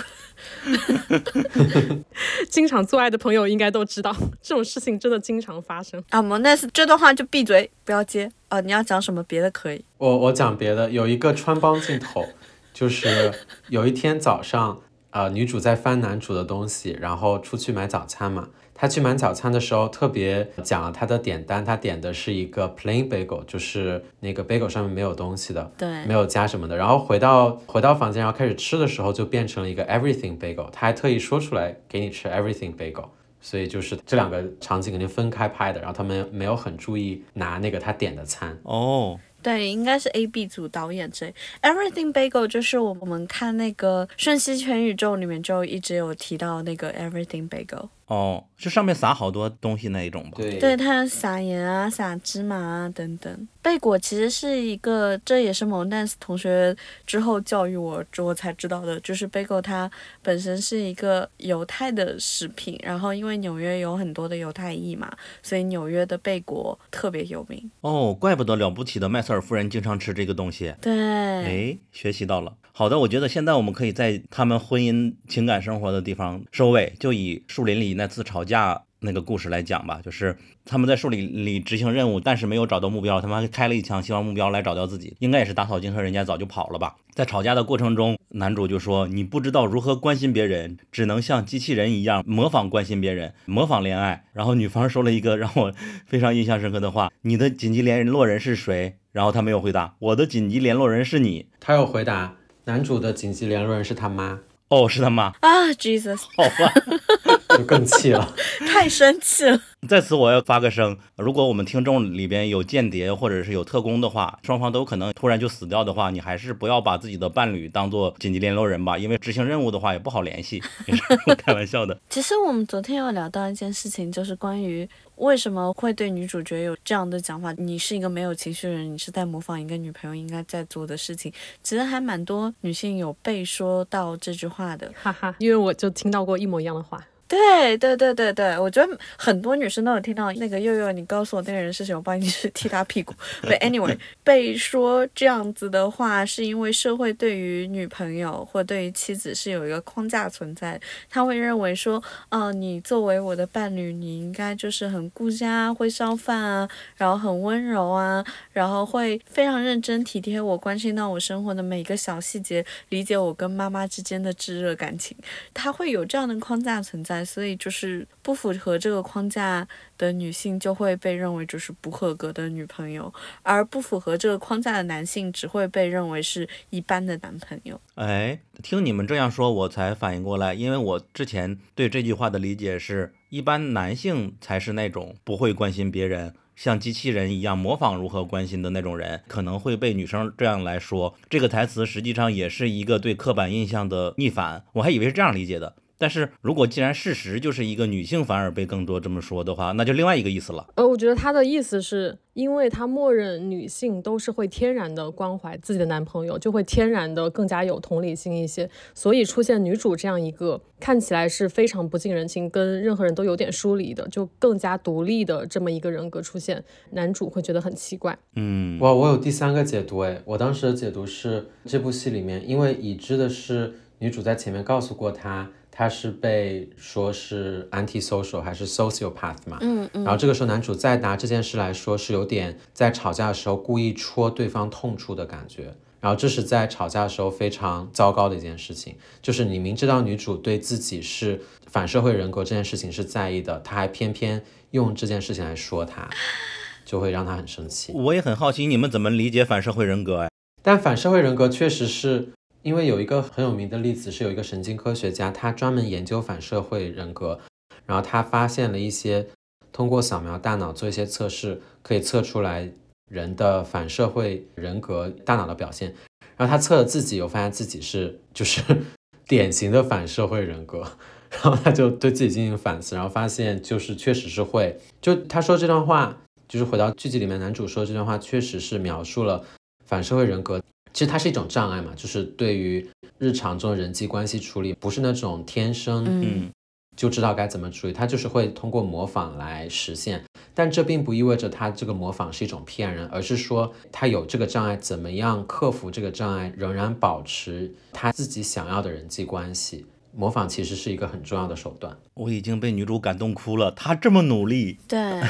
[2.50, 6.02] 经常做爱的朋友应该都知道，这种事情真的经常发生。
[6.10, 8.30] 啊，蒙奈斯这段话就闭嘴，不要接。
[8.48, 9.84] 哦，你要讲什么别的可以。
[9.98, 12.26] 我我讲别的，有一个穿帮镜头，
[12.72, 13.32] 就是
[13.68, 14.80] 有一天早上，
[15.10, 18.48] 呃，女主在翻男主的东西，然后出去买早餐嘛。
[18.80, 26.74] 她去买早餐的时候，特别讲了他的点单，他点的是一个 plain bagel，就是那个 bagel 上面没有东西的，对没有加什么的。
[26.74, 30.70] 然后回到回到房间，然后开始吃的时候，就变成了一个 everything bagel。
[30.70, 33.04] 他还特意说出来给你吃 everything bagel。
[33.42, 38.58] 所以就是这两个场景肯定分开拍的，然后他们没有很注意拿那个他点的餐。
[38.62, 47.88] 哦，对，应该是 A B 组导演这 Everything Bagel，就是我们看那个《瞬息全宇宙》里面就一直有提到那个 Everything Bagel。
[48.10, 50.32] 哦，是上面撒好多东西那一种吧？
[50.34, 53.48] 对对，它撒盐啊、撒芝麻啊等等。
[53.62, 56.74] 贝果其实是一个，这也是蒙丹斯同学
[57.06, 59.88] 之后教育我之后才知道的，就是贝果它
[60.22, 65.08] 本身是一个犹太的食品，然后因为纽约有很多的犹太裔嘛，
[65.40, 67.70] 所以纽约的贝果特别有名。
[67.82, 70.74] 哦，怪不得了不起的麦瑟尔夫人经常吃这个东西。
[70.80, 72.56] 对，哎，学习到了。
[72.80, 80.00] 好的，我觉得现在我们可以在他们婚姻情感生活的地方收尾，就以树林里那次吵架那个故事来讲吧。
[80.02, 85.14] 就是他们在树林里执行任务，但是没有找到目标，他们还开了一枪，希望目标来找到自己。
[85.18, 86.96] 应该也是打草惊蛇，人家早就跑了吧。
[87.12, 95.74] 在吵架的过程中，男主就说：“你不知道如何关心别人，只能像机器人一样模仿关心别人，模仿恋爱。”然后女方说了一个让我
[96.06, 104.38] 非常印象深刻的话：“你的紧急联络人是谁？”然后他没有回答：“我的紧急联络人是你。”他要回答，男主的紧急联络人是他妈，
[104.68, 105.32] 哦，是他妈。
[105.40, 107.39] 啊，Jesus，好吧。
[107.56, 108.34] 就更气了。
[108.72, 109.60] 太生气了。
[109.88, 120.62] 在此我要发个声，如果我们听众里边有间谍或者是有特工的话，双方都可能突然就死掉的话，你还是不要把自己的伴侣当做紧急联络人吧，因为执行任务的话也不好联系。
[120.86, 121.02] 也是
[121.38, 121.98] 开玩笑的。
[122.10, 124.86] 其实我们昨天有聊到一件事情，就是关于
[125.16, 127.50] 为什么会对女主角有这样的讲法。
[127.56, 131.32] 你是一个没有情绪的人，你是在模仿一个女朋友应该在做的事情。
[131.62, 134.92] 其实还蛮多女性有被说到这句话的。
[135.02, 137.02] 哈哈，因为我就听到过一模一样的话。
[137.30, 143.14] 对对对对对，我觉得很多女生都有听到那个佑佑，你告诉我那个人是谁，我帮你去踢他屁股。
[143.42, 165.16] But anyway， 被说这样子的话，是因为社会对于女朋友或对于妻子是有一个框架存在，他会认为说，嗯、你作为我的伴侣，你应该就是很顾家，会烧饭啊，然后很温柔啊，然后会非常认真体贴我，关心到我生活的每一个小细节，理解我跟妈妈之间的炙热感情。
[165.54, 169.66] 他会有这样的框架存在，所以就是不符合这个框架
[169.98, 173.12] 的女性就会被认为就是不合格的女朋友，
[173.42, 177.80] 而不符合这个框架的男性只会被认为是一般的男朋友。
[177.94, 186.34] 哎，听你们这样说，我才反应过来，因为我之前对这句话的理解是，一般男性才是那种不会关心别人。
[186.56, 191.14] 像机器人一样模仿如何关心的那种人，可能会被女生这样来说。
[191.30, 195.74] 这个台词实际上也是一个对刻板印象的逆反，我还以为是这样理解的。
[196.00, 200.66] 但是如果既然事实就是一个女性反而被更多这么说的话，那就另外一个意思了。
[200.76, 218.18] 呃，我觉得他的意思是因为他默认女性都是会天然的关怀自己的男朋友，就会天然的更加有同理心一些，所以出现女主这样一个看起来是非常不近人情，跟任何人都有点疏离的，就更加独立的这么一个人格出现，男主会觉得很奇怪。
[218.36, 225.50] 嗯，哇，我有第三个解读诶，我当时的解读是这部戏里面，因为已知的是女主在前面告诉过他。
[225.80, 229.56] 他是被说是 anti-social 还是 sociopath 嘛？
[229.62, 230.04] 嗯嗯。
[230.04, 235.74] 然后这个时候男主再拿这件事来说，是有点在吵架的时候故意戳对方痛处的感觉。
[235.98, 246.06] 然后这是在吵架的时候非常糟糕的一件事情，就是你明知道女主对自己是反社会人格这件事情是在意的，他还偏偏用这件事情来说他，
[246.84, 247.94] 就会让他很生气。
[247.94, 250.28] 我也很好奇你们怎么理解反社会人格哎？
[250.62, 252.28] 但反社会人格确实是。
[252.62, 257.40] 因为有一个很有名的例子，是有一个神经科学家，他专门研究反社会人格，
[257.86, 259.26] 然后他发现了一些
[259.72, 262.70] 通过扫描大脑做一些测试，可以测出来
[263.10, 265.94] 人的反社会人格大脑的表现。
[266.36, 268.62] 然后他测了自己，有发现自己是就是
[269.26, 270.80] 典型的反社会人格，
[271.30, 274.78] 然后他就对自己进行反思，然后发现就是确实是会。
[275.00, 279.44] 就他说这段话，就是回到剧集里面男主说这段话，确实是描述了
[279.86, 280.60] 反社会人格。
[280.92, 282.86] 其实它是一种障碍嘛，就是对于
[283.18, 286.50] 日常中人际关系处理，不是那种天生嗯
[286.96, 290.22] 就知道该怎么处理，它就是会通过模仿来实现。
[290.52, 299.86] 但这并不意味着他这个模仿是一种骗人，而是说他有这个障碍，怎么样克服这个障碍，仍然保持他自己想要的人际关系。
[300.12, 301.96] 模仿其实是一个很重要的手段。
[302.14, 305.22] 我已经被女主感动哭了，她这么努力，对，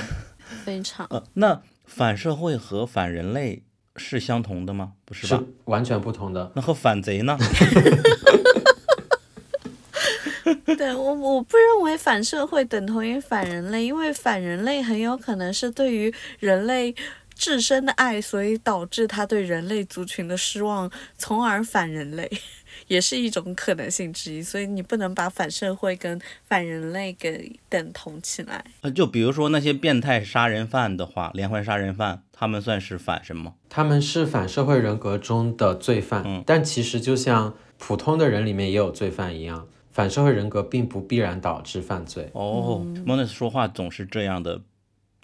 [0.65, 1.07] 非常。
[1.11, 3.63] 呃，那反社会和反人类。
[3.97, 4.93] 是相同的吗？
[5.05, 5.37] 不是吧？
[5.39, 6.53] 是完全不同的。
[6.55, 7.37] 那和反贼呢？
[10.77, 16.95] 对我，我不认为反社会等同于反人类，因为反人类很有可能是对于人类
[17.35, 22.31] 自身的爱，所以导致他对人类族群的失望，从而反人类，
[22.87, 24.43] 也是一种可能性之一。
[24.43, 28.65] 所以你不能把反社会跟反人类给等同起来。
[28.81, 32.23] 呃，就比如说那些变态杀人犯的话，连环杀人犯。
[32.41, 33.55] 他们算是反什么？
[33.69, 42.31] 他们是反社会人格中的罪犯，嗯，但其实就像普通的人里面也有罪犯一样，反社会人格并不必然导致犯罪。
[42.33, 44.63] 哦，莫奈斯说话总是这样的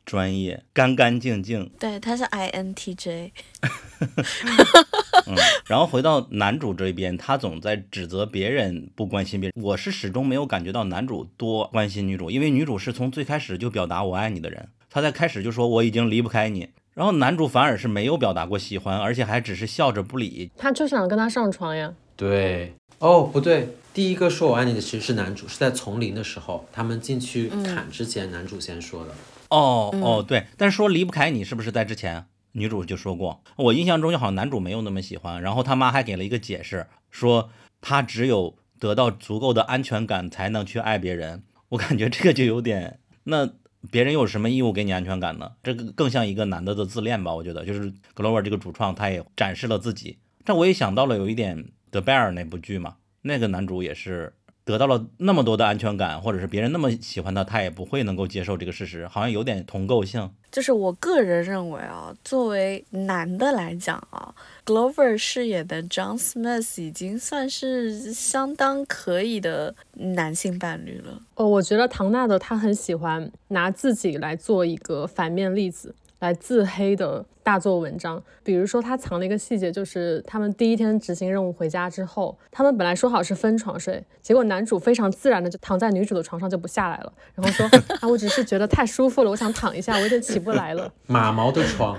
[0.05, 1.71] 专业，干干净净。
[1.79, 3.31] 对，他是 INTJ。
[5.27, 5.35] 嗯，
[5.67, 9.65] 然后回到男主这边，他总在指责别人不关心别人。
[9.65, 14.69] 我是始终没有感觉到男主多关心女主，因为女主是从最开始就表达我爱你的人。
[14.91, 20.51] 他在开始就说我已经离不开你，然后男主反而是没有表达过喜欢，而且还只是笑着不理。
[20.57, 21.93] 他就想跟他上床呀。
[22.17, 29.11] 对，哦，不对，第一个说我爱你的其实是男主，是在丛林的时候，他们进去砍之前，男主先说的。
[29.51, 33.43] 哦哦，对，但是说离不开你是不是在之前女主就说过？
[33.57, 37.51] 我印象中就好像男主没有那么喜欢，然后他妈还给了一个解释，说
[37.83, 41.43] 他只有得到足够的安全感才能去爱别人。
[41.69, 43.51] 我感觉这个就有点那。
[43.91, 45.53] 别人有什么义务给你安全感呢？
[45.63, 47.35] 这个更像一个男的的自恋吧？
[47.35, 50.19] 我觉得，就是 Glover 这个主创，他也展示了自己。
[50.45, 51.59] 这我也想到了有一点
[51.91, 54.33] 《The Bear》那部剧嘛，那个男主也是
[54.65, 60.31] 得到了那么多的安全感，或者是别人那么喜欢他，他也不会能够接受这个事实，好像有点同构性。
[60.57, 64.35] 就是我个人认为啊，作为男的来讲啊
[64.65, 71.21] ，Glover 饰演的 John Smith 已经算是相当可以的男性伴侣了。
[71.35, 75.95] 哦，我觉得唐纳德他很喜欢拿自己来做一个反面例子。
[76.21, 78.21] 来自黑的大做文章。
[78.43, 87.65] 比如说，他藏了一个细节，就是他们第一天执行任务回家之后，他们本来说好是分床睡，结果男主非常自然的就躺在女主的床上就不下来了，然后说
[88.03, 90.93] 啊，我只是觉得太舒服了，我想躺一下，我有点起不来了。
[91.07, 91.97] 马毛的床，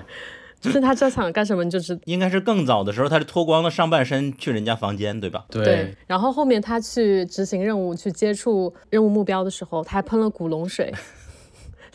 [0.60, 5.46] 就是他这想干什么，你就知应该是更早的时候，他是脱光了上半身去人家房间，对吧？
[5.50, 5.96] 对。
[6.08, 10.94] 然后后面他去执行任务，去接触任务目标的时候，他还喷了古龙水。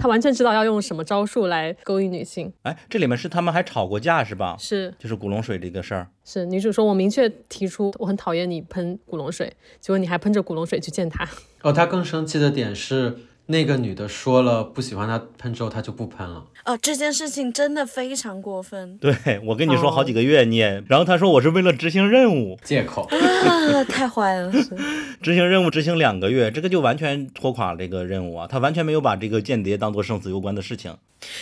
[0.02, 2.52] 他完全知道要用什么招数来勾引女性。
[2.62, 4.56] 哎，这里面是他们还吵过架是吧？
[4.58, 6.08] 是，就是古龙水这个事儿。
[6.24, 11.24] 是女主说，我明确提出我很讨厌你喷古龙水，结果你还喷着古龙水去见他。
[11.62, 13.16] 哦，他更生气的点是。
[13.46, 16.44] 那个女的说了不喜欢他喷之后，他就不喷了。
[16.64, 18.96] 哦，这件事情真的非常过分。
[18.98, 19.12] 对
[19.44, 24.52] 我跟你说好几个月，你也，然后他说我是为了执行任务，借口啊，太坏了。
[25.20, 28.46] 执行任务执行两个月，这个就完全拖垮这个任务啊！
[28.48, 30.96] 他完全没有把这个间谍当做生死攸关的事情。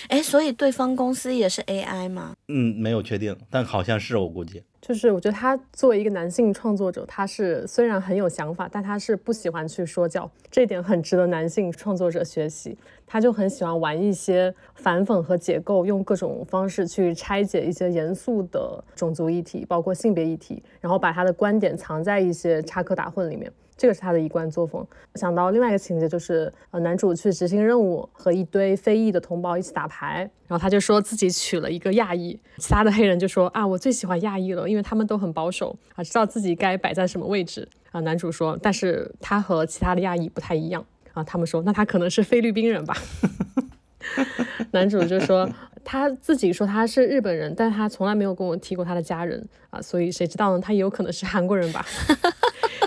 [0.09, 2.35] 哎，所以对方公司也是 AI 吗？
[2.49, 4.63] 嗯，没有确定，但好像是我估计。
[4.81, 12.77] 就是我觉得他作为一个男性创作者，他是虽然很有想法，但他是不喜欢去说教，这一点很值得男性创作者学习。
[13.07, 23.53] 他就很喜欢玩一些反讽和解构，用各种方式去拆解一些严肃的种族议题，包括性别议题，然后把他的观点藏在一些插科打诨里面。
[23.81, 24.87] 这个是他的一贯作风。
[25.15, 38.01] 想到另外一个情节，就是呃，男主去执行任务，和一堆非裔的同胞一起打牌，然后他就说自己娶了一个亚裔，其他的黑人就说啊，我最喜欢亚裔了，因为他们都很保守啊，知道自己该摆在什么位置啊。
[38.01, 41.25] 男主说，但是他和其他的亚裔不太一样啊。
[41.25, 42.95] 他们说，那他可能是菲律宾人吧。
[44.73, 45.49] 男主就说
[45.85, 50.61] 他自己说他是日本人，但他从来没有跟我提过他的家人啊，所以谁知道呢？
[50.61, 51.85] 他也有可能是韩国人吧。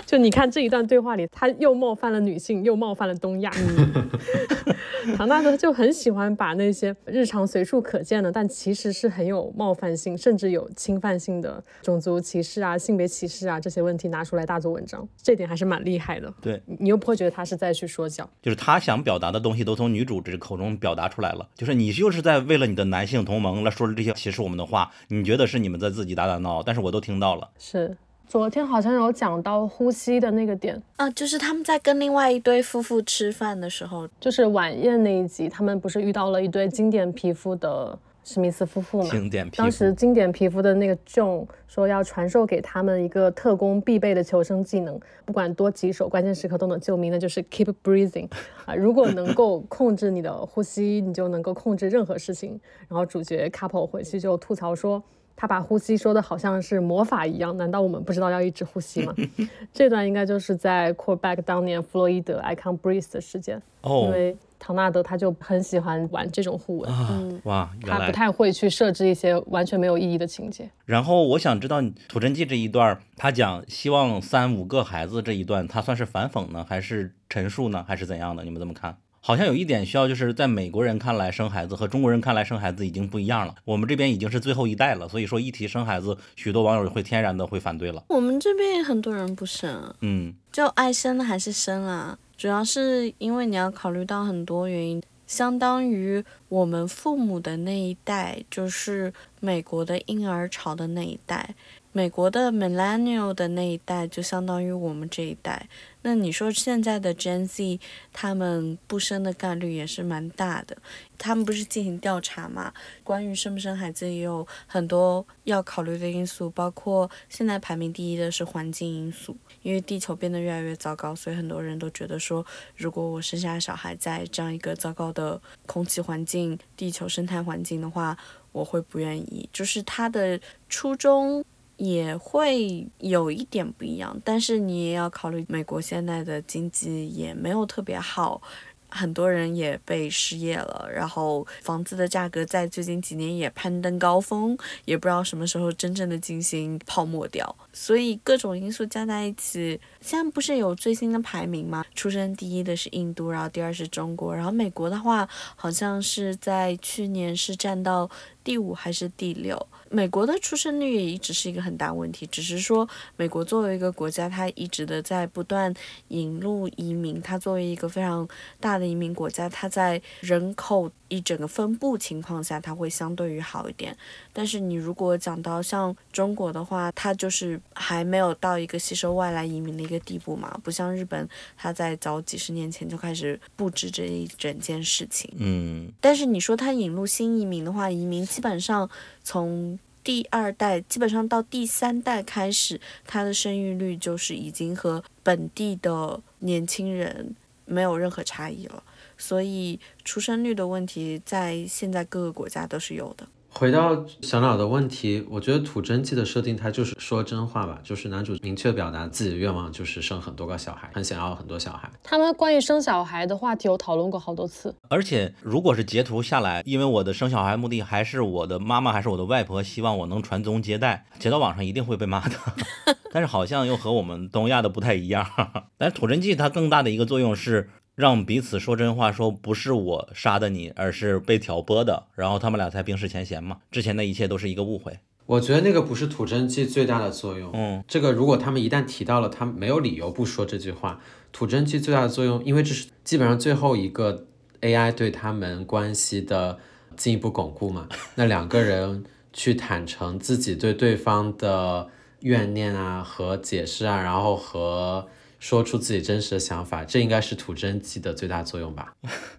[0.06, 3.50] 就你看这一段对话里，他又冒犯了女性，又冒犯了东亚。
[5.16, 16.32] 唐大哥就很喜欢把那些日常随处可见的，但其实是很有冒犯性，甚至有侵犯性的种族歧视啊、性别歧视啊这些问题拿出来大做文章，这点还是蛮厉害的。
[16.40, 21.48] 对你又不会觉得他是在去说教，就是他想表达的东西都从女主这口中表达出来了。
[21.54, 27.48] 就是你就是在为了你的男性同盟来说这些歧视我们的话，你觉得是你们在自己打打闹，但是我都听到了。
[27.58, 27.96] 是。
[28.26, 39.08] 昨天好像有讲到呼吸的那个点啊，就是他们在跟另外一对夫妇吃饭的时候，就是晚宴那一集，他们不是遇到了一对经典皮肤的史密斯夫妇嘛？
[39.10, 39.56] 经典皮肤。
[39.58, 48.28] 当时经典皮肤的那个 John 说要传授给他们一个特工必备的求生技能，不管多棘手，关键时刻都能救命，那就是 keep breathing
[48.64, 48.74] 啊！
[48.74, 52.58] 如果能够控制你的呼吸，你就能够控制任何事情。
[52.88, 55.02] 然后主角 couple 回去就吐槽说。
[55.36, 59.12] 他把呼吸说的好像是魔法一样，难道我们不知道要一直呼吸吗？
[59.74, 63.60] 这段应该就是在 callback 当年弗洛伊德 I can't breathe 的事件。
[63.80, 64.36] 哦，因为
[64.66, 70.70] 唐纳德他就很喜欢玩这种互文，嗯，哇，他不太会去设置一些完全没有意义的情节。
[70.86, 78.42] 然后我想知道土真记这一段，他讲希望三五个孩子这一段，他算是反讽呢，还是陈述呢，还是怎样的？
[78.42, 78.96] 你们怎么看？
[79.20, 83.54] 好像有一点需要，就是在美国人看来生孩子和中国人看来生孩子已经不一样了。
[83.66, 88.02] 我们这边已经是最后一代了，所以说一提生孩子，许多网友会天然的会反对了。
[88.08, 101.54] 我们这边也很多人不生，嗯，就爱生的还是生啊，主要是因为你要考虑到很多原因，相当于我们父母的那一代，就是美国的婴儿潮的那一代。
[101.92, 105.68] 美国的 millennial 的那一代就相当于我们这一代，
[106.06, 107.80] 那你说现在的 Gen Z
[108.12, 110.76] 他们不生的概率也是蛮大的。
[111.16, 112.74] 他们不是进行调查嘛？
[113.02, 122.44] 关于生不生孩子也有很多要考虑的因素，包括现在排名第一的是环境因素，因为地球变得越来越糟糕，所以很多人都觉得说，
[122.76, 128.14] 如果我生下小孩在这样一个糟糕的空气环境、地球生态环境的话，
[128.52, 129.48] 我会不愿意。
[129.50, 130.38] 就是他的
[130.68, 131.42] 初衷。
[131.76, 138.40] 也会有一点不一样，但是你也要考虑，美国现在的经济也没有特别好，
[138.88, 151.84] 很多人也被失业了，然后房子的价格在最近几年也攀登高峰，也不知道什么时候真正的进行泡沫掉，所以各种因素加在一起，现在不是有最新的排名吗？
[151.96, 158.08] 出生第一的是印度，然后第二是中国，然后美国的话好像是在去年是占到。
[158.44, 159.66] 第五还是第六。
[159.90, 165.72] 美国的出生率也一直是一个很大问题，只是说美国作为一个国家，它一直的在不断
[166.08, 168.26] 引入移民，它作为一个非常
[168.58, 173.96] 大的移民国家，它在人口一整个分布情况下，它会相对于好一点。
[174.32, 185.30] 但是你如果讲到像中国的话，它就是还没有到一个吸收外来移民的一个地步嘛，不像日本，它在早几十年前就开始布置这一整件事情。
[185.36, 188.90] 嗯，但是你说它引入新移民的话，移民基本上
[189.22, 198.82] 从第二代，基本上到第三代开始，它的生育率就是已经和本地的年轻人没有任何差异了。
[199.16, 203.24] 所以出生率的问题在现在各个国家都是有的。
[203.56, 211.88] 回到小脑的问题，我觉得吐真记的设定，它就是说真话吧，就是男主明确表达自己的愿望，就是生很多个小孩，很想要很多小孩。
[212.02, 222.36] 他们关于生小孩的话题有讨论过好多次，而且如果是截图下来，因为我的生小孩目的还是我的妈妈还是我的外婆希望我能传宗接代，截到网上一定会被骂的。
[223.12, 225.24] 但是好像又和我们东亚的不太一样。
[225.78, 227.70] 但是吐真记它更大的一个作用是。
[227.94, 233.58] 让彼此说真话，说不是我杀的你，而是被挑拨的，然后他们俩才冰释前嫌嘛。
[233.70, 234.98] 之前的一切都是一个误会。
[235.26, 237.50] 我觉得那个不是吐真剂最大的作用。
[237.54, 241.00] 嗯，这个如果他们一旦提到了，他没有理由不说这句话。
[241.32, 244.26] 吐真剂最大的作用，因为这是基本上最后一个
[244.60, 246.58] AI 对他们关系的
[246.96, 247.88] 进一步巩固嘛。
[248.16, 251.88] 那两个人去坦诚自己对对方的
[252.20, 255.06] 怨念啊和解释啊，然后和。
[255.44, 258.94] 说出自己真实的想法，这应该是吐真记的最大作用吧。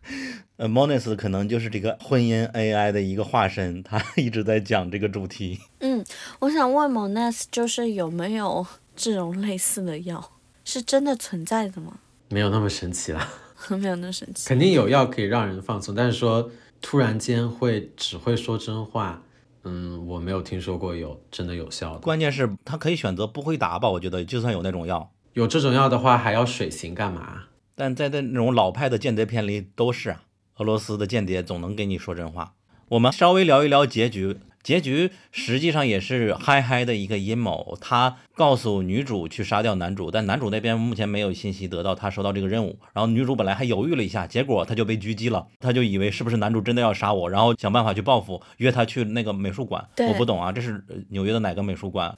[0.57, 5.59] 呃，Monis 可能就是这个婚姻 AI 的一个化身，他一直在讲这个主题。
[5.79, 6.05] 嗯，
[6.41, 8.63] 我想问 Monis，就是有没有
[8.95, 10.33] 这种类似的药，
[10.63, 11.97] 是真的存在的吗？
[12.29, 13.27] 没有那么神奇啦，
[13.69, 14.47] 没有那么神奇。
[14.47, 16.51] 肯定有药可以让人放松，但是说
[16.81, 19.23] 突然间会只会说真话，
[19.63, 21.99] 嗯，我没有听说过有真的有效的。
[22.01, 23.89] 关键是他可以选择不回答吧？
[23.89, 25.11] 我觉得就算有那种药。
[25.35, 27.43] 有这种药的话，还要水刑干嘛？
[27.75, 30.23] 但在那种老派的间谍片里都是啊，
[30.59, 32.53] 俄罗斯的间谍总能给你说真话。
[32.87, 37.77] 我们稍微聊一聊结局，结局实际上也是嗨嗨的一个阴谋。
[37.81, 42.79] 他告诉女主去杀掉男主，但男主那边目前没有信息得到他收到这个任务。
[42.93, 49.85] 然后女主本来还犹豫了一下，结果他就被狙击了，他就以为是不是男主真的要杀我，然后想办法去报复，约他去那个美术馆。
[49.97, 52.17] 我不懂啊，这是纽约的哪个美术馆？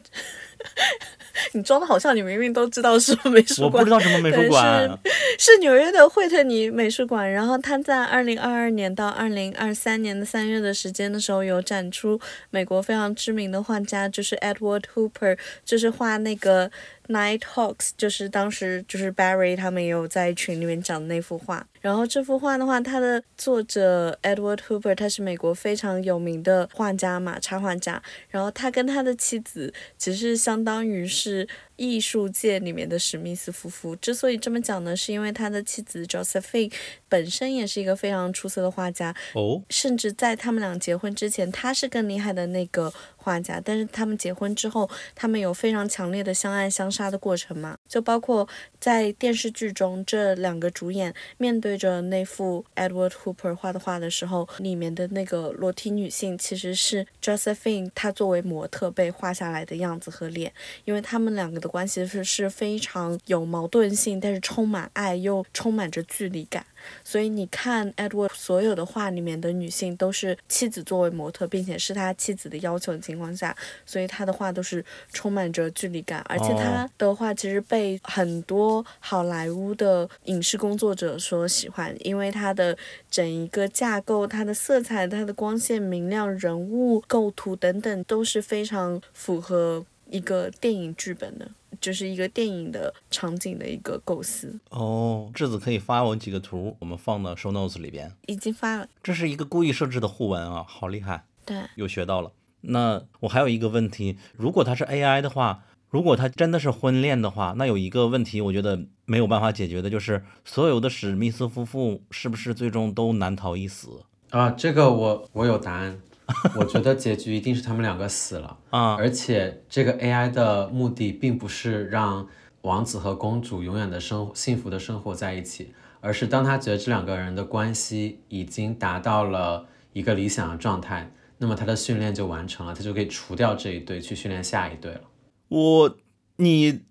[1.54, 4.90] 你装的好像你明明都知道是美术馆，我不知道什么美术馆，
[5.38, 7.32] 是是纽约的惠特尼美术馆。
[7.32, 12.20] 然后他在二零二二年到二零二三年的三月的时间的时候，有展出
[12.50, 16.72] 美国非常知名的画家，就是 Edward Hooper，就是画那个。
[17.10, 31.48] Nighthawks 就是当时就是 Barry 他们也有在群里面讲的那幅画，然后这幅画的话，它的作者 Edward Hooper 他是美国非常有名的画家嘛，插画家，然后他跟他的妻子其实相当于是。
[31.78, 36.74] 艺术界里面的史密斯夫妇之所以这么讲呢，是因为他的妻子 Josephine
[37.08, 43.62] 本身也是一个非常出色的画家哦，甚至在他们俩结婚之前，他是更厉害的那个画家。
[43.64, 47.77] 但是他们结婚之后，他们有非常强烈的相爱相杀的过程嘛？
[47.88, 60.52] 就包括在电视剧中，这两个主演面对着那幅 Edward Hooper 画的画的时候，里面的那个裸体女性其实是 Josephine 她作为模特被画下来的样子和脸，
[60.84, 61.68] 因为他们两个的。
[61.68, 66.66] 关系是是非常有矛盾性，但是充满爱又充满着距离感。
[67.04, 73.56] 所以你看，Edward 所有的画里面的女性都是妻子作为模特，并且是他妻子的要求的情况下，
[73.86, 76.20] 所以他的画都是充满着距离感。
[76.28, 82.78] 而且他的画其实被很多好莱坞的影视工作者所喜欢，因为他的
[83.10, 89.86] 整一个架构、它的色彩、它的光线明亮、人物构图等等都是非常符合。
[90.10, 94.60] 一个电影剧本的，就是一个电影的场景的一个构思。
[94.70, 98.12] 哦，质子可以发我几个图，我们放到 show notes 里边。
[98.28, 98.88] 已经发了。
[99.02, 101.26] 这是一个故意设置的互文啊，好厉害。
[101.46, 102.32] 对，又学到了。
[102.62, 114.50] 那我还有一个问题，如果它是 AI 的话，如果它真的是婚恋的话，那有一个问题，我觉得没有办法解决的，就是所有的史密斯夫妇是不是最终都难逃一死啊？
[114.50, 116.02] 这个我我有答案。
[116.60, 118.96] 我觉得结局一定是他们两个死了啊！
[118.96, 122.28] 而且这个 AI 的目的并不是让
[122.62, 135.02] 王子和公主永远的生幸福的生活在一起，而是当他觉得这两个人的关系已经达到了一个理想的状态，那么他的训练就完成了，他就可以除掉这一对，去训练下一对了。
[135.48, 135.98] 我，
[136.38, 136.82] 你，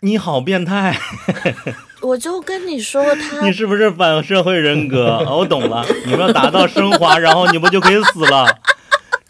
[0.00, 0.98] 你好变态！
[2.00, 5.18] 我就跟你说他，你是不是反社会人格？
[5.28, 8.46] 我懂了，你们要达到升华，然后你不就可以死了？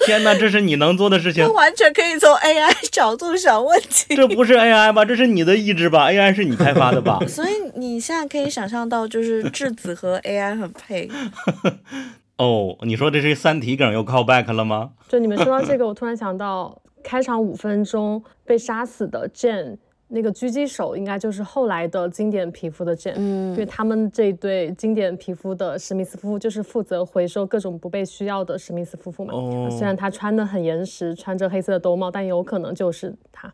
[0.07, 4.17] 天哪，这是你能做的事情他，完全可以从 AI 角度想问题。
[4.17, 5.05] 这不是 AI 吧？
[5.05, 7.19] 这是你的意志吧？AI 是你开发的吧？
[7.29, 11.09] 所以你现在可以想象到，就是质子和 AI 很配。
[12.39, 14.91] 哦，你说这是三体梗又 call back 了吗？
[15.09, 19.77] 就你们说到这个，我突然想到，开场五分钟被杀死的 Jane
[20.13, 23.15] 那个狙击手，应该就是后来的经典皮肤的 Jane。
[23.17, 29.33] 嗯因为他们这一对经典皮肤的史密斯夫妇，就是负责回收各种不被需要的史密斯夫妇嘛。
[29.33, 33.53] 哦虽然他穿的很严实，穿着黑色的兜帽，但有可能就是他。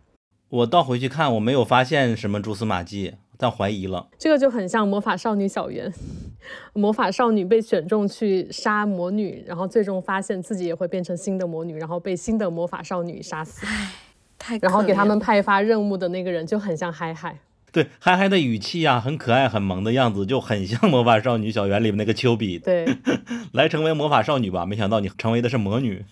[0.49, 4.09] 我倒回去看，我没有发现什么蛛丝马迹，但怀疑了。
[4.17, 5.93] 这个就很像魔法少女小圆，
[6.73, 13.67] 魔法少女被选中去杀魔女，然后最终发现自己也会变成新的魔女，然后被新的魔法少女杀死。
[14.39, 17.39] 太然后给他们派发任务的那个人就很像嗨嗨，
[17.73, 22.59] 对，嗨嗨的语气呀、很可爱、很萌的样子，就很像魔法少女小圆里面那个丘比。
[22.59, 22.87] 对，
[23.53, 26.05] 来成为魔法少女吧，没想到你成为的是魔女。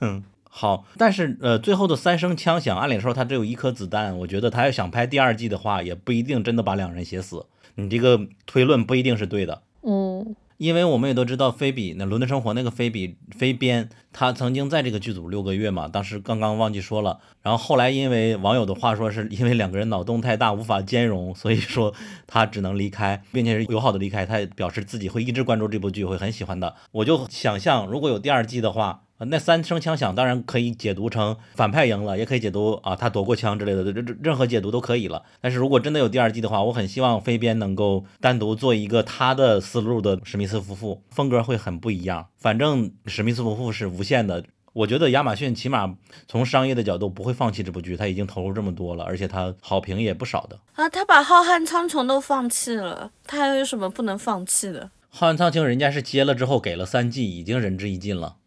[0.00, 7.46] 嗯， 好，但是呃，最后的三声枪响，按理说他只有一颗子弹，我觉得他要想拍第二季的话，也不一定真的把两人写死。
[7.74, 9.62] 你这个推论不一定是对的。
[10.62, 17.18] 因为我们也都知道，菲比那《伦敦生活》那个菲比菲边，他曾经在这个剧组六个月嘛，当时刚刚忘记说了。
[17.42, 21.92] 然后后来因为网友的话说，是因为两个人脑洞太大，无法兼容，所以说
[22.28, 24.24] 他只能离开，并且是友好的离开。
[24.24, 26.76] 他也表示自己会一直关注这部剧，会很喜欢的。
[26.92, 29.02] 我就想象，如果有第二季的话。
[29.22, 35.22] 呃那三声枪响，当然可以解读成反派赢了，也可以解读啊他夺过枪之类的，这任何解读都可以了。
[35.40, 42.26] 但是如果真的有第二季的话，我很希望飞边能够单独做一个他的思路的史密斯夫妇，风格会很不一样。
[42.36, 44.42] 反正史密斯夫妇是无限的，
[44.72, 45.94] 我觉得亚马逊起码
[46.26, 50.58] 从商业的角度不会放弃这部剧，他已经投入这么多了，而且他好评也不少的。
[50.74, 54.90] 啊，他把浩瀚苍穹都放弃了，他还有什么不能放弃的？
[55.10, 58.38] 浩瀚苍穹人家是接了之后给了三季，已经仁至义尽了。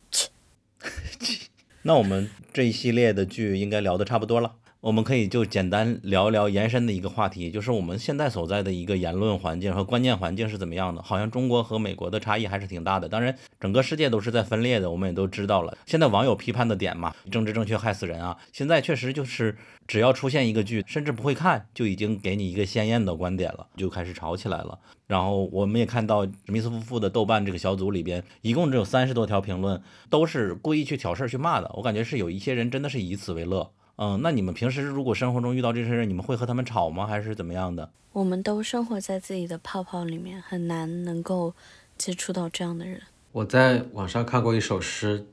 [1.83, 4.55] 那我们这一系列的剧应该聊的差不多了，
[4.85, 11.01] 我们可以就简单聊一聊延伸的一个话题，就是我们现在所在的一个言论环境和观念环境是怎么样的？
[11.01, 13.09] 好像中国和美国的差异还是挺大的。
[13.09, 15.75] 当然，整个世界都是在分裂的，我们也都知道了。
[15.87, 18.37] 现在网友批判的点嘛，政治正确害死人啊！
[18.53, 19.57] 现在确实就是
[19.87, 24.77] 只要出现一个剧，甚至不会看，就已经给你一个鲜艳的观点了，就开始吵起来了。
[25.07, 29.81] 然后我们也看到史密斯夫妇的豆瓣这个小组里边，一共只有三十多条评论，
[30.11, 31.71] 都是故意去挑事儿去骂的。
[31.73, 33.71] 我感觉是有一些人真的是以此为乐。
[33.97, 37.07] 嗯，那你们平时如果生活中遇到这些人，你们会和他们吵吗？
[37.07, 37.89] 还是怎么样的？
[38.11, 41.53] 我们都生活在自己的泡泡里面，很难能够
[41.97, 43.01] 接触到这样的人。
[43.31, 45.25] 我在网上看过一首诗，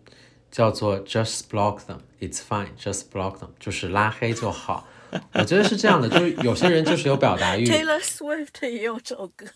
[0.50, 2.76] 叫做 "Just block them, it's fine.
[2.76, 4.88] Just block them"，就是拉黑就好。
[5.34, 7.66] 我觉得是这样的，就是有些人就是有表达欲。
[7.70, 9.46] Taylor Swift 也有这首歌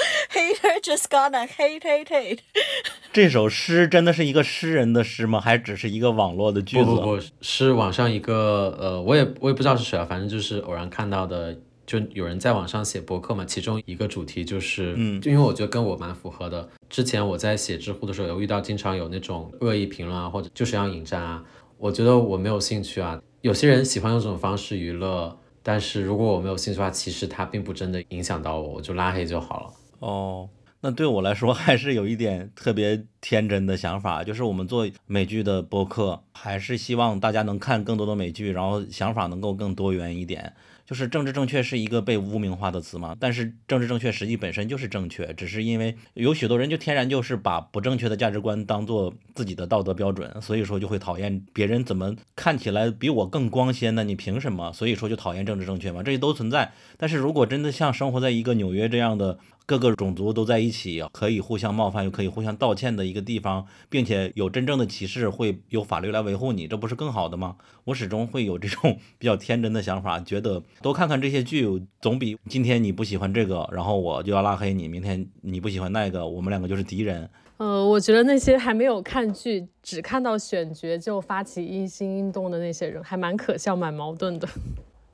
[0.30, 2.38] Hater just gonna hate hate hate。
[3.12, 5.40] 这首诗真的是一个诗人的诗吗？
[5.40, 6.84] 还只是一个网络的句子？
[6.84, 16.68] 不不不，是网上一个呃，我也我也不知道是谁啊，反正就是偶然看到的，就有人在网上写博客嘛，其中一个主题就是，嗯就因为我觉得跟我蛮符合的。
[16.88, 21.42] 之前我在写知乎的时候，有遇到经常有那种恶意评论啊，或者就是要引战啊，
[21.78, 23.20] 我觉得我没有兴趣啊。
[23.42, 29.72] 有些人喜欢用这种方式娱乐，但是如果我没有兴趣的话，其实它并不真的影响到我，我就拉黑就好了。
[30.00, 30.48] 哦，
[30.80, 40.52] 那对我来说还是有一点特别天真的想法，就是我们做美剧的播客，还是希望大家能看更多的美剧，然后想法能够更多元一点。
[40.86, 54.02] 就是政治正确是一个被污名化的词嘛，但是政治正确实际本身就是正确，只是因为有许多人就天然就是把不正确的价值观当做自己的道德标准，所以说就会讨厌别人怎么看起来比我更光鲜呢？
[54.02, 54.72] 你凭什么？
[54.72, 56.72] 所以说就讨厌政治正确嘛，这些都存在。
[56.96, 59.38] 但是如果真的像生活在一个纽约这样的
[59.70, 67.54] 各个种族都在一起，可以互相冒犯又可以互相道歉的一个地方，并且有真正的歧视会有法律来维护你，这不是更好的吗？
[67.84, 71.68] 我始终会有这种比较天真的想法，觉得多看看这些剧，
[72.00, 77.30] 总比今天你不喜欢这个，然后我就要拉黑你，明天你不喜欢那个，我们两个就是敌人。
[77.58, 84.48] 呃，我觉得那些还没有看剧，只看到选角就发起一心运动的那些人，还蛮可笑、蛮矛盾的。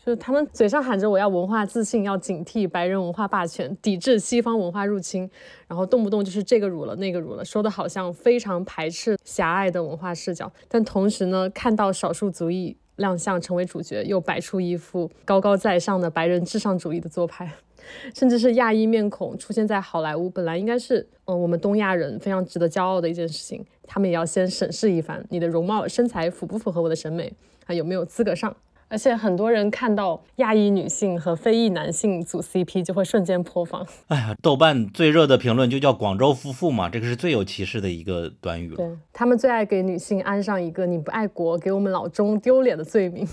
[0.06, 5.28] 就他们嘴上喊着我要文化自信，要警惕白人文化霸权，抵制西方文化入侵，
[5.66, 17.50] 然后动不动就是这个辱了那个辱了，说的好像非常排斥狭隘的文化视角，但同时呢，看到少数族裔亮相成为主角，又摆出一副高高在上的白人至上主义的做派。
[18.14, 27.32] 甚至是亚裔面孔出现在好莱坞，本来应该是嗯、我们东亚人非常值得骄傲的一件事情，他们也要先审视一番你的容貌身材符不符合我的审美
[27.66, 28.56] 啊，有没有资格上。
[28.88, 33.84] 而且很多人看到亚裔女性和非裔男性组 CP 就会瞬间破防。
[34.06, 38.76] 哎呀，豆瓣最热的评论就叫“广州夫妇”嘛，这个是最有歧视的一个短语了。
[38.76, 43.26] 对他们最爱给女性安上一个“你不爱国，给我们老中丢脸”的罪名，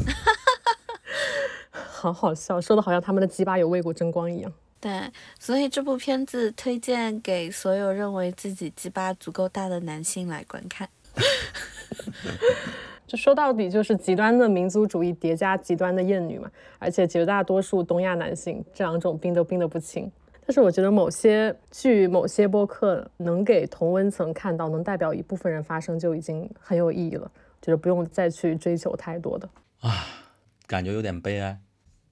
[1.69, 4.51] 好好笑，说的好像他们的鸡巴有为国争光一样。
[4.81, 5.03] 对，
[5.39, 10.89] 所以这部片子推荐给所有认为自己鸡巴足够大的男性来观看。
[13.17, 16.49] 说到底就是极端的民族主义叠加极端的厌女嘛，
[16.79, 20.11] 而且绝大多数东亚男性这两种病都病得不轻。
[20.45, 27.31] 但是我觉得某些剧、某些播客能给同温层看到，能代表一部分人发声，就已经很有意义了。
[27.61, 29.47] 觉得不用再去追求太多的
[29.79, 30.05] 啊。
[30.67, 31.59] 感觉有点悲哀。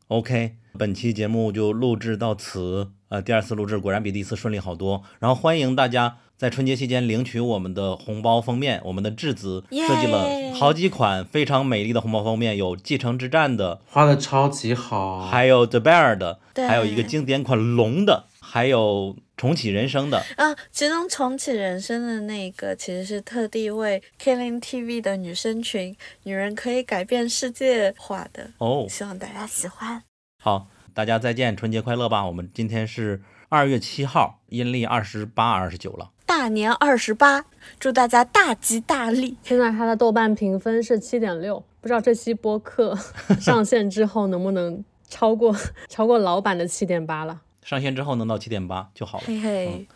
[0.07, 2.91] OK，本期节目就录制到此。
[3.09, 5.03] 呃，第二次录制果然比第一次顺利好多。
[5.19, 20.17] 然后欢迎大家在春节期间领取我们的红包封面，我们的质子设计了好几款非常美丽的红包封面，有《继承之战》的，画的超级好，还有 The Bear 的，对还有一个经典款龙的，还有重启人生的。
[20.37, 25.95] 啊，其中重启人生的那个其实是特地为 Killing TV 的女生群
[26.25, 30.01] “女人可以改变世界”画的，哦，希望大家喜欢。
[30.43, 32.25] 好，大家再见，春节快乐吧！
[32.25, 36.09] 我们今天是二月七号，阴历二十八、二十九了。
[36.41, 37.45] 大年二十八，
[37.79, 39.37] 祝大家大吉大利！
[39.43, 42.97] 现在他的豆瓣评分是七点六，不知道这期播客
[43.39, 45.55] 上线之后能不能超过
[45.87, 47.41] 超过老版的七点八了。
[47.61, 49.23] 上线之后能到七点八就好了。
[49.27, 49.87] 嘿嘿，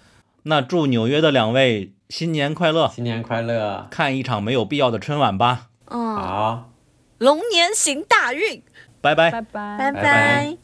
[0.44, 3.88] 那祝纽约的两位新年快乐，新年快乐！
[3.90, 6.70] 看一场没有必要的春晚吧，嗯，好，
[7.18, 8.62] 龙年行大运，
[9.02, 9.32] 拜拜。
[9.32, 9.78] 拜拜。
[9.80, 10.58] 拜拜拜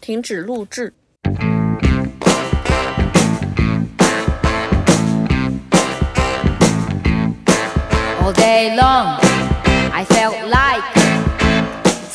[0.00, 0.94] 停止录制。
[8.52, 9.18] Day long,
[10.00, 10.84] I felt like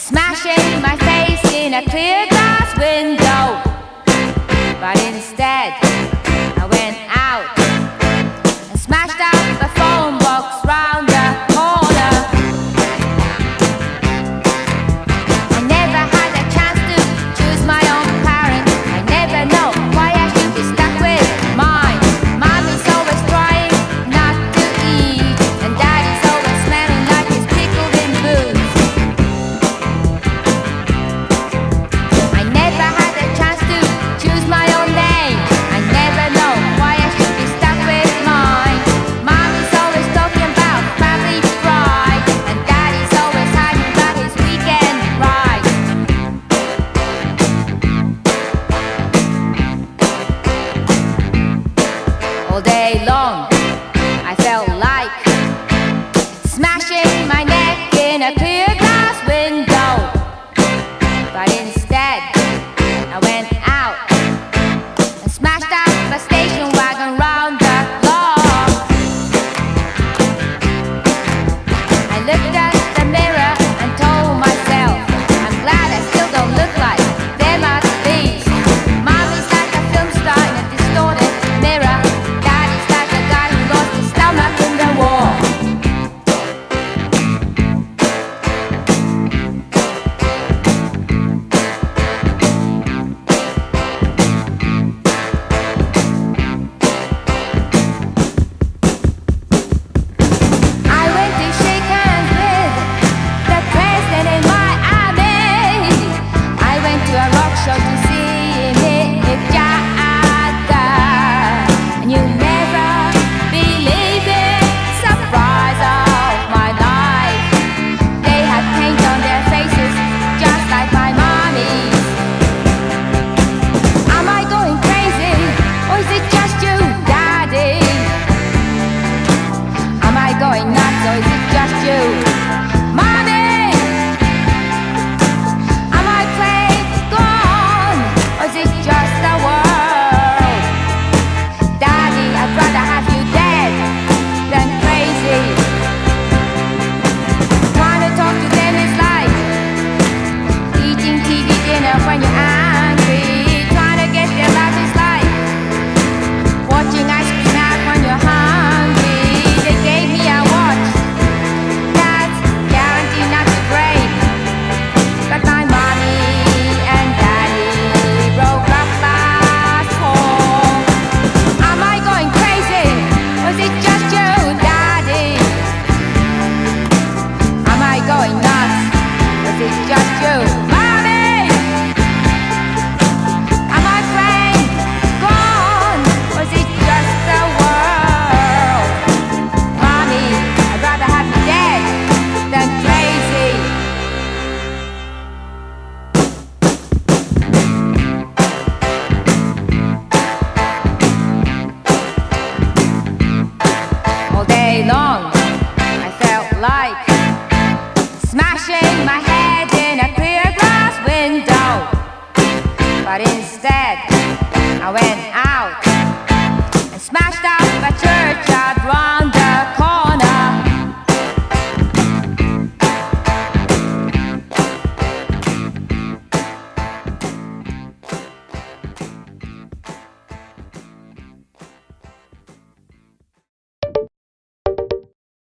[0.07, 2.16] smashing my face in a clear